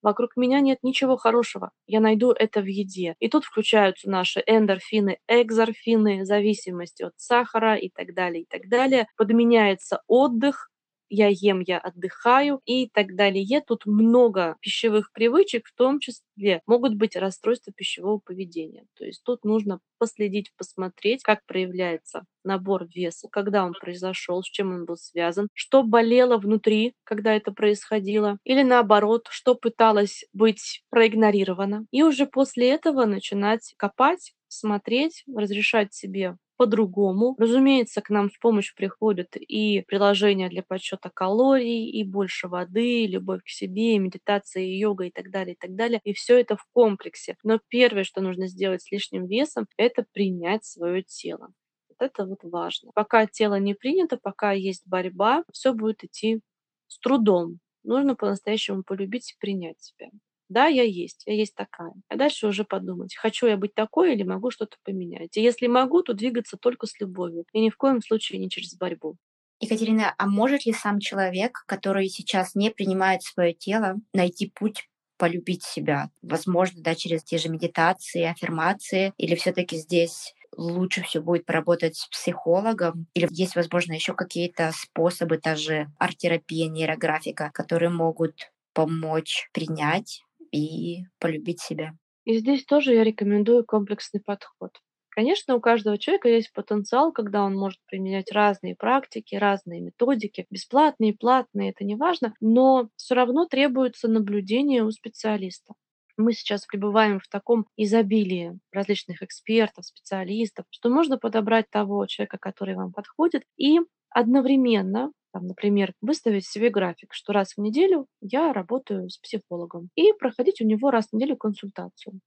Вокруг 0.03 0.37
меня 0.37 0.59
нет 0.61 0.79
ничего 0.83 1.17
хорошего. 1.17 1.71
Я 1.87 1.99
найду 2.01 2.31
это 2.31 2.61
в 2.61 2.67
еде. 2.67 3.15
И 3.19 3.29
тут 3.29 3.45
включаются 3.45 4.09
наши 4.09 4.43
эндорфины, 4.45 5.17
экзорфины, 5.27 6.25
зависимости 6.25 7.03
от 7.03 7.13
сахара 7.17 7.75
и 7.77 7.89
так 7.89 8.13
далее, 8.13 8.43
и 8.43 8.47
так 8.47 8.69
далее. 8.69 9.07
Подменяется 9.17 10.01
отдых, 10.07 10.69
я 11.15 11.27
ем, 11.29 11.61
я 11.65 11.79
отдыхаю 11.79 12.61
и 12.65 12.89
так 12.89 13.15
далее. 13.15 13.61
Тут 13.65 13.85
много 13.85 14.57
пищевых 14.61 15.11
привычек, 15.13 15.67
в 15.67 15.75
том 15.75 15.99
числе 15.99 16.61
могут 16.65 16.95
быть 16.95 17.15
расстройства 17.15 17.71
пищевого 17.75 18.19
поведения. 18.19 18.85
То 18.97 19.05
есть 19.05 19.23
тут 19.23 19.43
нужно 19.43 19.79
последить, 19.99 20.51
посмотреть, 20.57 21.23
как 21.23 21.45
проявляется 21.45 22.25
набор 22.43 22.87
веса, 22.93 23.27
когда 23.31 23.63
он 23.65 23.73
произошел, 23.73 24.41
с 24.43 24.47
чем 24.47 24.73
он 24.73 24.85
был 24.85 24.97
связан, 24.97 25.47
что 25.53 25.83
болело 25.83 26.37
внутри, 26.37 26.93
когда 27.03 27.33
это 27.35 27.51
происходило, 27.51 28.37
или 28.43 28.63
наоборот, 28.63 29.27
что 29.29 29.55
пыталось 29.55 30.25
быть 30.33 30.83
проигнорировано. 30.89 31.85
И 31.91 32.03
уже 32.03 32.25
после 32.25 32.69
этого 32.71 33.05
начинать 33.05 33.73
копать, 33.77 34.33
смотреть, 34.47 35.23
разрешать 35.35 35.93
себе 35.93 36.37
по-другому. 36.63 37.35
Разумеется, 37.37 38.01
к 38.01 38.09
нам 38.09 38.29
в 38.29 38.39
помощь 38.39 38.73
приходят 38.73 39.35
и 39.35 39.81
приложения 39.81 40.47
для 40.47 40.63
подсчета 40.63 41.11
калорий, 41.13 41.89
и 41.89 42.05
больше 42.05 42.47
воды, 42.47 43.03
и 43.03 43.07
любовь 43.07 43.41
к 43.43 43.49
себе, 43.49 43.95
и 43.95 43.99
медитация, 43.99 44.63
и 44.63 44.77
йога, 44.77 45.03
и 45.05 45.11
так 45.11 45.29
далее, 45.29 45.55
и 45.55 45.57
так 45.57 45.75
далее. 45.75 45.99
И 46.05 46.13
все 46.13 46.39
это 46.39 46.55
в 46.55 46.65
комплексе. 46.71 47.35
Но 47.43 47.59
первое, 47.67 48.05
что 48.05 48.21
нужно 48.21 48.47
сделать 48.47 48.81
с 48.81 48.91
лишним 48.91 49.27
весом, 49.27 49.67
это 49.75 50.05
принять 50.13 50.63
свое 50.63 51.03
тело. 51.03 51.49
Вот 51.89 51.97
это 51.99 52.25
вот 52.25 52.39
важно. 52.43 52.91
Пока 52.95 53.25
тело 53.25 53.55
не 53.59 53.73
принято, 53.73 54.17
пока 54.17 54.53
есть 54.53 54.87
борьба, 54.87 55.43
все 55.51 55.73
будет 55.73 56.05
идти 56.05 56.39
с 56.87 56.97
трудом. 56.99 57.59
Нужно 57.83 58.15
по-настоящему 58.15 58.83
полюбить 58.83 59.31
и 59.31 59.37
принять 59.37 59.81
себя. 59.81 60.09
Да, 60.53 60.67
я 60.67 60.83
есть, 60.83 61.23
я 61.25 61.33
есть 61.33 61.55
такая. 61.55 61.93
А 62.09 62.15
дальше 62.15 62.47
уже 62.47 62.63
подумать, 62.63 63.15
хочу 63.15 63.47
я 63.47 63.57
быть 63.57 63.73
такой 63.73 64.13
или 64.13 64.23
могу 64.23 64.51
что-то 64.51 64.77
поменять. 64.83 65.35
И 65.37 65.41
если 65.41 65.67
могу, 65.67 66.01
то 66.03 66.13
двигаться 66.13 66.57
только 66.57 66.85
с 66.87 66.99
любовью. 66.99 67.45
И 67.53 67.59
ни 67.61 67.69
в 67.69 67.77
коем 67.77 68.01
случае 68.01 68.39
не 68.39 68.49
через 68.49 68.75
борьбу. 68.75 69.17
Екатерина, 69.59 70.13
а 70.17 70.27
может 70.27 70.65
ли 70.65 70.73
сам 70.73 70.99
человек, 70.99 71.63
который 71.67 72.07
сейчас 72.09 72.53
не 72.55 72.69
принимает 72.69 73.23
свое 73.23 73.53
тело, 73.53 73.95
найти 74.13 74.51
путь 74.53 74.89
полюбить 75.17 75.63
себя? 75.63 76.09
Возможно, 76.21 76.81
да, 76.83 76.95
через 76.95 77.23
те 77.23 77.37
же 77.37 77.49
медитации, 77.49 78.23
аффирмации, 78.23 79.13
или 79.17 79.35
все-таки 79.35 79.77
здесь 79.77 80.33
лучше 80.55 81.01
все 81.03 81.21
будет 81.21 81.45
поработать 81.45 81.95
с 81.95 82.07
психологом, 82.09 83.07
или 83.13 83.27
есть, 83.31 83.55
возможно, 83.55 83.93
еще 83.93 84.13
какие-то 84.13 84.71
способы, 84.75 85.37
та 85.37 85.55
же 85.55 85.87
арт-терапия, 85.97 86.67
нейрографика, 86.67 87.49
которые 87.53 87.89
могут 87.89 88.51
помочь 88.73 89.49
принять 89.53 90.23
и 90.53 91.05
полюбить 91.19 91.61
себя. 91.61 91.93
И 92.25 92.37
здесь 92.37 92.65
тоже 92.65 92.93
я 92.93 93.03
рекомендую 93.03 93.65
комплексный 93.65 94.21
подход. 94.21 94.71
Конечно, 95.09 95.55
у 95.55 95.61
каждого 95.61 95.97
человека 95.99 96.27
есть 96.27 96.51
потенциал, 96.53 97.11
когда 97.11 97.43
он 97.43 97.55
может 97.55 97.79
применять 97.85 98.31
разные 98.31 98.75
практики, 98.75 99.35
разные 99.35 99.79
методики, 99.79 100.47
бесплатные, 100.49 101.13
платные, 101.13 101.69
это 101.69 101.83
не 101.83 101.95
важно, 101.95 102.33
но 102.41 102.89
все 102.95 103.13
равно 103.13 103.45
требуется 103.45 104.07
наблюдение 104.07 104.83
у 104.83 104.89
специалиста. 104.89 105.75
Мы 106.17 106.33
сейчас 106.33 106.65
пребываем 106.65 107.19
в 107.19 107.27
таком 107.27 107.67
изобилии 107.77 108.59
различных 108.71 109.21
экспертов, 109.21 109.85
специалистов, 109.85 110.65
что 110.71 110.89
можно 110.89 111.17
подобрать 111.19 111.69
того 111.69 112.05
человека, 112.07 112.37
который 112.39 112.75
вам 112.75 112.91
подходит, 112.91 113.43
и 113.57 113.79
одновременно 114.09 115.11
там, 115.33 115.47
например, 115.47 115.93
выставить 116.01 116.45
себе 116.47 116.69
график, 116.69 117.13
что 117.13 117.33
раз 117.33 117.53
в 117.55 117.61
неделю 117.61 118.07
я 118.21 118.53
работаю 118.53 119.09
с 119.09 119.17
психологом, 119.17 119.89
и 119.95 120.13
проходить 120.13 120.61
у 120.61 120.65
него 120.65 120.91
раз 120.91 121.09
в 121.09 121.13
неделю 121.13 121.37
консультацию. 121.37 122.21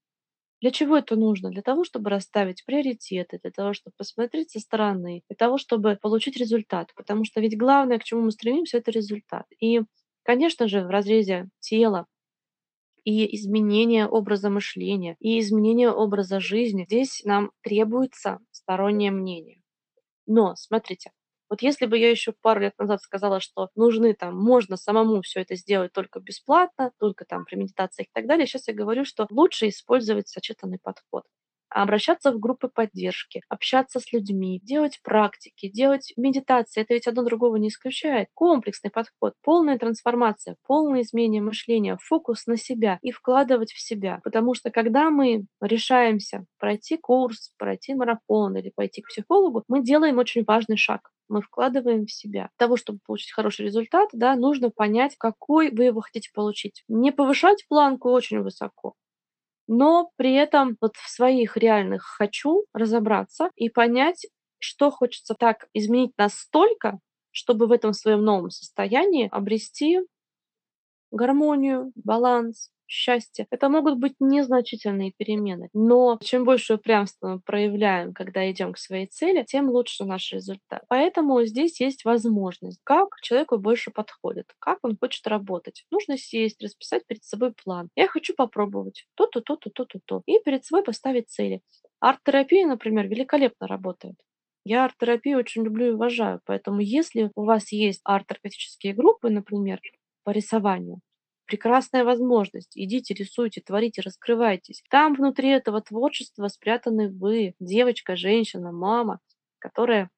Для 0.63 0.71
чего 0.71 0.97
это 0.99 1.17
нужно? 1.17 1.51
Для 1.51 1.63
того, 1.63 1.85
чтобы 1.85 2.11
расставить 2.11 2.65
приоритеты, 2.65 3.39
для 3.43 3.51
того, 3.51 3.73
чтобы 3.75 3.95
посмотреть 3.97 4.51
со 4.53 4.61
стороны, 4.61 5.23
для 5.29 5.37
того, 5.37 5.59
чтобы 5.59 5.99
получить 6.01 6.37
результат. 6.37 6.93
Потому 6.97 7.25
что 7.25 7.41
ведь 7.41 7.59
главное, 7.59 7.99
к 7.99 8.05
чему 8.05 8.23
мы 8.23 8.31
стремимся, 8.33 8.79
это 8.79 8.91
результат. 8.91 9.47
И, 9.61 9.83
конечно 10.25 10.67
же, 10.69 10.83
в 10.83 10.91
разрезе 10.91 11.49
тела 11.61 12.07
и 13.05 13.35
изменения 13.37 14.07
образа 14.07 14.51
мышления, 14.51 15.17
и 15.21 15.39
изменения 15.41 15.91
образа 15.91 16.41
жизни, 16.41 16.85
здесь 16.85 17.23
нам 17.25 17.51
требуется 17.63 18.39
стороннее 18.51 19.11
мнение. 19.13 19.61
Но, 20.27 20.57
смотрите, 20.57 21.13
вот 21.51 21.63
если 21.63 21.87
бы 21.87 21.99
я 21.99 22.11
еще 22.11 22.33
пару 22.33 22.61
лет 22.61 22.75
назад 22.79 23.01
сказала, 23.03 23.41
что 23.41 23.71
нужны 23.75 24.15
там, 24.15 24.37
можно 24.39 24.77
самому 24.77 25.23
все 25.23 25.41
это 25.41 25.57
сделать 25.57 25.93
только 25.93 26.21
бесплатно, 26.21 26.93
только 26.99 27.25
там 27.25 27.45
при 27.45 27.57
медитациях 27.57 28.09
и 28.09 28.11
так 28.13 28.27
далее, 28.27 28.47
сейчас 28.47 28.69
я 28.69 28.75
говорю, 28.75 29.05
что 29.05 29.27
лучше 29.31 29.69
использовать 29.69 30.29
сочетанный 30.29 30.79
подход 30.83 31.25
обращаться 31.69 32.33
в 32.33 32.39
группы 32.39 32.69
поддержки, 32.69 33.43
общаться 33.49 34.01
с 34.01 34.13
людьми, 34.13 34.61
делать 34.63 35.01
практики, 35.03 35.69
делать 35.69 36.13
медитации. 36.17 36.83
Это 36.83 36.95
ведь 36.95 37.07
одно 37.07 37.23
другого 37.23 37.57
не 37.57 37.69
исключает. 37.69 38.29
Комплексный 38.35 38.91
подход, 38.91 39.35
полная 39.43 39.79
трансформация, 39.79 40.57
полное 40.67 41.03
изменение 41.03 41.43
мышления, 41.43 41.99
фокус 42.01 42.47
на 42.47 42.57
себя 42.57 42.99
и 43.03 43.11
вкладывать 43.11 43.73
в 43.73 43.81
себя. 43.81 44.21
Потому 44.25 44.55
что 44.55 44.71
когда 44.71 45.11
мы 45.11 45.47
решаемся 45.61 46.47
пройти 46.59 46.97
курс, 46.97 47.53
пройти 47.59 47.95
марафон 47.95 48.57
или 48.57 48.73
пойти 48.75 49.03
к 49.03 49.09
психологу, 49.09 49.65
мы 49.69 49.83
делаем 49.83 50.19
очень 50.19 50.45
важный 50.47 50.77
шаг 50.77 51.11
мы 51.29 51.43
вкладываем 51.43 52.07
в 52.07 52.13
себя. 52.13 52.51
Для 52.59 52.67
того, 52.67 52.77
чтобы 52.77 53.01
получить 53.07 53.33
хороший 53.33 53.67
результат, 53.67 54.09
да, 54.13 54.37
нужно 54.37 54.71
понять, 54.71 55.17
какой 55.19 55.71
вы 55.71 55.85
его 55.85 56.01
хотите 56.01 56.31
получить. 56.35 56.85
Не 56.89 57.13
повышать 57.13 57.67
планку 57.69 58.11
очень 58.11 58.41
высоко, 58.43 58.95
но 59.69 60.11
при 60.17 60.35
этом 60.35 60.77
вот 60.81 60.97
в 60.97 61.09
своих 61.11 61.57
реальных 61.57 62.05
хочу 62.05 62.65
разобраться 62.73 63.51
и 63.57 63.69
понять, 63.69 64.27
что 64.59 64.91
хочется 64.91 65.35
так 65.35 65.67
изменить 65.75 66.13
настолько, 66.19 66.99
чтобы 67.31 67.67
в 67.67 67.73
этом 67.73 67.93
своем 67.93 68.23
новом 68.25 68.51
состоянии 68.51 69.29
обрести 69.31 70.01
гармонию, 71.11 71.93
баланс, 71.97 72.71
счастье. 72.87 73.47
Это 73.51 73.69
могут 73.69 73.99
быть 73.99 74.15
незначительные 74.21 75.13
перемены, 75.17 75.69
но 75.73 76.19
чем 76.23 76.45
больше 76.45 76.75
упрямства 76.75 77.29
мы 77.29 77.41
проявляем, 77.41 78.13
когда 78.13 78.51
идем 78.51 78.73
к 78.73 78.79
своей 78.79 79.07
цели, 79.07 79.45
тем 79.45 79.69
лучше 79.71 80.05
наш 80.05 80.33
результат. 80.33 80.83
Поэтому 80.89 81.43
здесь 81.45 81.81
есть 81.81 82.05
возможность, 82.05 82.81
как 82.85 83.09
человеку 83.23 83.59
больше 83.59 83.91
подходит, 83.91 84.47
как 84.59 84.79
он 84.83 84.97
хочет 84.99 85.27
работать. 85.27 85.85
Нужно 85.91 86.19
сесть, 86.19 86.63
расписать 86.63 87.07
перед 87.07 87.25
собой 87.25 87.53
план. 87.53 87.89
Я 87.97 88.09
хочу 88.09 88.35
попробовать 88.35 89.07
то-то, 89.15 89.41
то-то, 89.41 89.71
то-то, 89.71 90.01
то. 90.05 90.23
И 90.27 90.39
перед 90.45 90.65
собой 90.65 90.85
поставить 90.85 91.29
цели. 91.29 91.63
Арт-терапия, 92.01 92.67
например, 92.67 93.09
великолепно 93.09 93.67
работает. 93.67 94.17
Я 94.65 94.85
арт-терапию 94.85 95.39
очень 95.39 95.63
люблю 95.63 95.87
и 95.87 95.91
уважаю, 95.93 96.41
поэтому 96.45 96.81
если 96.81 97.31
у 97.37 97.45
вас 97.45 97.71
есть 97.71 98.01
арт-терапевтические 98.05 98.95
группы, 98.95 99.31
например, 99.31 99.81
по 100.25 100.31
рисованию, 100.31 101.01
прекрасная 101.47 102.05
возможность. 102.05 102.73
Идите, 102.77 103.15
рисуйте, 103.15 103.61
творите, 103.61 104.03
раскрывайтесь. 104.03 104.83
Там 104.91 105.15
внутри 105.15 105.51
этого 105.51 105.81
творчества 105.81 106.49
спрятаны 106.49 107.09
вы, 107.11 107.55
девочка, 107.61 108.17
женщина, 108.17 108.73
мама, 108.73 109.21
которая 109.59 110.11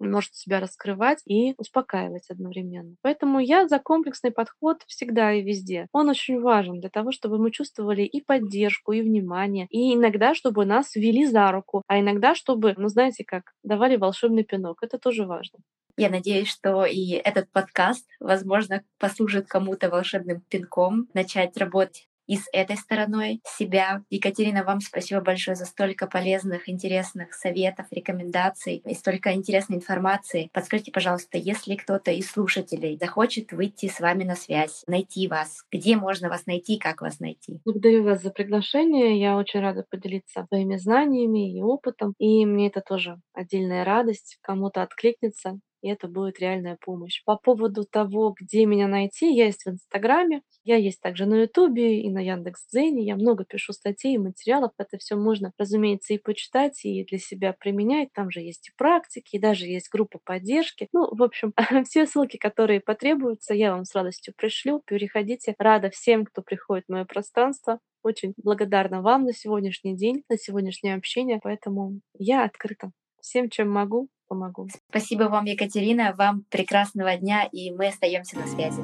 может 0.00 0.34
себя 0.34 0.60
раскрывать 0.60 1.22
и 1.26 1.54
успокаивать 1.58 2.28
одновременно. 2.30 2.96
Поэтому 3.02 3.38
я 3.38 3.68
за 3.68 3.78
комплексный 3.78 4.32
подход 4.32 4.82
всегда 4.86 5.32
и 5.32 5.42
везде. 5.42 5.86
Он 5.92 6.08
очень 6.08 6.40
важен 6.40 6.80
для 6.80 6.90
того, 6.90 7.12
чтобы 7.12 7.38
мы 7.38 7.50
чувствовали 7.50 8.02
и 8.02 8.20
поддержку, 8.20 8.92
и 8.92 9.02
внимание, 9.02 9.66
и 9.70 9.94
иногда, 9.94 10.34
чтобы 10.34 10.64
нас 10.66 10.94
вели 10.96 11.24
за 11.26 11.50
руку, 11.52 11.82
а 11.86 12.00
иногда, 12.00 12.34
чтобы, 12.34 12.74
ну 12.76 12.88
знаете 12.88 13.24
как, 13.24 13.52
давали 13.62 13.96
волшебный 13.96 14.44
пинок. 14.44 14.82
Это 14.82 14.98
тоже 14.98 15.24
важно. 15.24 15.60
Я 15.96 16.08
надеюсь, 16.08 16.48
что 16.48 16.84
и 16.86 17.10
этот 17.10 17.50
подкаст, 17.52 18.06
возможно, 18.18 18.82
послужит 18.98 19.46
кому-то 19.46 19.90
волшебным 19.90 20.40
пинком 20.48 21.08
начать 21.12 21.56
работать 21.56 22.08
и 22.26 22.36
с 22.36 22.46
этой 22.52 22.76
стороной 22.76 23.40
себя. 23.44 24.02
Екатерина, 24.10 24.64
вам 24.64 24.80
спасибо 24.80 25.20
большое 25.20 25.54
за 25.54 25.64
столько 25.64 26.06
полезных, 26.06 26.68
интересных 26.68 27.34
советов, 27.34 27.86
рекомендаций 27.90 28.82
и 28.86 28.94
столько 28.94 29.34
интересной 29.34 29.76
информации. 29.76 30.48
Подскажите, 30.52 30.92
пожалуйста, 30.92 31.38
если 31.38 31.74
кто-то 31.74 32.10
из 32.10 32.30
слушателей 32.30 32.96
захочет 32.98 33.52
выйти 33.52 33.88
с 33.88 34.00
вами 34.00 34.24
на 34.24 34.36
связь, 34.36 34.82
найти 34.86 35.28
вас, 35.28 35.64
где 35.70 35.96
можно 35.96 36.28
вас 36.28 36.46
найти, 36.46 36.78
как 36.78 37.02
вас 37.02 37.20
найти? 37.20 37.60
Благодарю 37.64 38.04
вас 38.04 38.22
за 38.22 38.30
приглашение. 38.30 39.20
Я 39.20 39.36
очень 39.36 39.60
рада 39.60 39.84
поделиться 39.90 40.46
своими 40.48 40.76
знаниями 40.76 41.56
и 41.56 41.60
опытом. 41.60 42.14
И 42.18 42.46
мне 42.46 42.68
это 42.68 42.80
тоже 42.80 43.20
отдельная 43.34 43.84
радость. 43.84 44.38
Кому-то 44.42 44.82
откликнется 44.82 45.58
и 45.82 45.88
это 45.88 46.08
будет 46.08 46.38
реальная 46.38 46.78
помощь. 46.80 47.22
По 47.24 47.36
поводу 47.36 47.84
того, 47.84 48.34
где 48.38 48.64
меня 48.64 48.88
найти, 48.88 49.34
я 49.34 49.46
есть 49.46 49.64
в 49.64 49.70
Инстаграме, 49.70 50.42
я 50.64 50.76
есть 50.76 51.00
также 51.00 51.26
на 51.26 51.42
Ютубе 51.42 52.00
и 52.00 52.10
на 52.10 52.20
Яндекс.Дзене, 52.20 53.04
я 53.04 53.16
много 53.16 53.44
пишу 53.44 53.72
статей 53.72 54.14
и 54.14 54.18
материалов, 54.18 54.72
это 54.78 54.96
все 54.98 55.16
можно, 55.16 55.52
разумеется, 55.58 56.14
и 56.14 56.18
почитать, 56.18 56.84
и 56.84 57.04
для 57.04 57.18
себя 57.18 57.52
применять, 57.52 58.12
там 58.14 58.30
же 58.30 58.40
есть 58.40 58.68
и 58.68 58.72
практики, 58.76 59.36
и 59.36 59.40
даже 59.40 59.66
есть 59.66 59.90
группа 59.90 60.20
поддержки. 60.24 60.88
Ну, 60.92 61.08
в 61.14 61.22
общем, 61.22 61.52
все 61.84 62.06
ссылки, 62.06 62.36
которые 62.36 62.80
потребуются, 62.80 63.54
я 63.54 63.72
вам 63.74 63.84
с 63.84 63.94
радостью 63.94 64.34
пришлю, 64.36 64.80
переходите. 64.86 65.54
Рада 65.58 65.90
всем, 65.90 66.24
кто 66.24 66.42
приходит 66.42 66.84
в 66.86 66.92
мое 66.92 67.04
пространство, 67.04 67.80
очень 68.02 68.34
благодарна 68.36 69.02
вам 69.02 69.24
на 69.24 69.32
сегодняшний 69.32 69.96
день, 69.96 70.24
на 70.28 70.36
сегодняшнее 70.36 70.94
общение, 70.94 71.40
поэтому 71.42 72.00
я 72.18 72.44
открыта 72.44 72.90
всем, 73.20 73.48
чем 73.48 73.70
могу, 73.70 74.08
помогу. 74.32 74.68
Спасибо 74.88 75.24
вам, 75.24 75.44
Екатерина. 75.44 76.14
Вам 76.16 76.44
прекрасного 76.50 77.14
дня, 77.16 77.44
и 77.52 77.70
мы 77.70 77.88
остаемся 77.88 78.38
на 78.38 78.46
связи. 78.46 78.82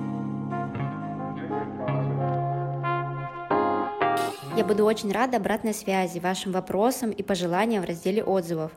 Я 4.57 4.65
буду 4.65 4.85
очень 4.85 5.11
рада 5.11 5.39
обратной 5.39 5.73
связи, 5.73 6.19
вашим 6.19 6.53
вопросам 6.53 7.11
и 7.11 7.23
пожеланиям 7.23 7.83
в 7.83 7.87
разделе 7.87 8.23
отзывов. 8.23 8.73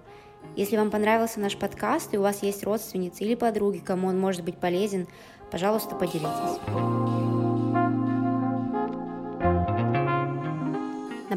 Если 0.55 0.77
вам 0.77 0.91
понравился 0.91 1.39
наш 1.39 1.57
подкаст 1.57 2.13
и 2.13 2.17
у 2.17 2.21
вас 2.21 2.43
есть 2.43 2.63
родственницы 2.63 3.23
или 3.23 3.35
подруги, 3.35 3.79
кому 3.79 4.07
он 4.07 4.19
может 4.19 4.45
быть 4.45 4.57
полезен, 4.57 5.07
пожалуйста, 5.49 5.95
поделитесь. 5.95 7.40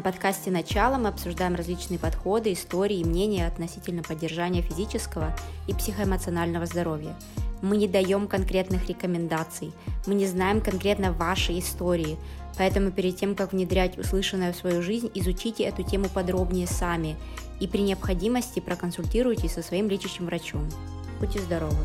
Подкасте 0.05 0.51
«Начало» 0.51 0.97
мы 0.97 1.09
обсуждаем 1.09 1.55
различные 1.55 1.97
подходы, 1.97 2.53
истории 2.53 2.99
и 2.99 3.03
мнения 3.03 3.47
относительно 3.47 4.03
поддержания 4.03 4.61
физического 4.61 5.35
и 5.67 5.73
психоэмоционального 5.73 6.67
здоровья. 6.67 7.15
Мы 7.63 7.75
не 7.77 7.87
даем 7.87 8.27
конкретных 8.27 8.87
рекомендаций, 8.87 9.73
мы 10.05 10.13
не 10.13 10.27
знаем 10.27 10.61
конкретно 10.61 11.11
вашей 11.11 11.57
истории, 11.57 12.19
поэтому 12.55 12.91
перед 12.91 13.15
тем, 13.15 13.33
как 13.33 13.51
внедрять 13.51 13.97
услышанное 13.97 14.53
в 14.53 14.57
свою 14.57 14.83
жизнь, 14.83 15.09
изучите 15.15 15.63
эту 15.63 15.81
тему 15.81 16.05
подробнее 16.13 16.67
сами 16.67 17.15
и 17.59 17.67
при 17.67 17.81
необходимости 17.81 18.59
проконсультируйтесь 18.59 19.53
со 19.53 19.63
своим 19.63 19.89
лечащим 19.89 20.27
врачом. 20.27 20.69
Будьте 21.19 21.39
здоровы! 21.39 21.83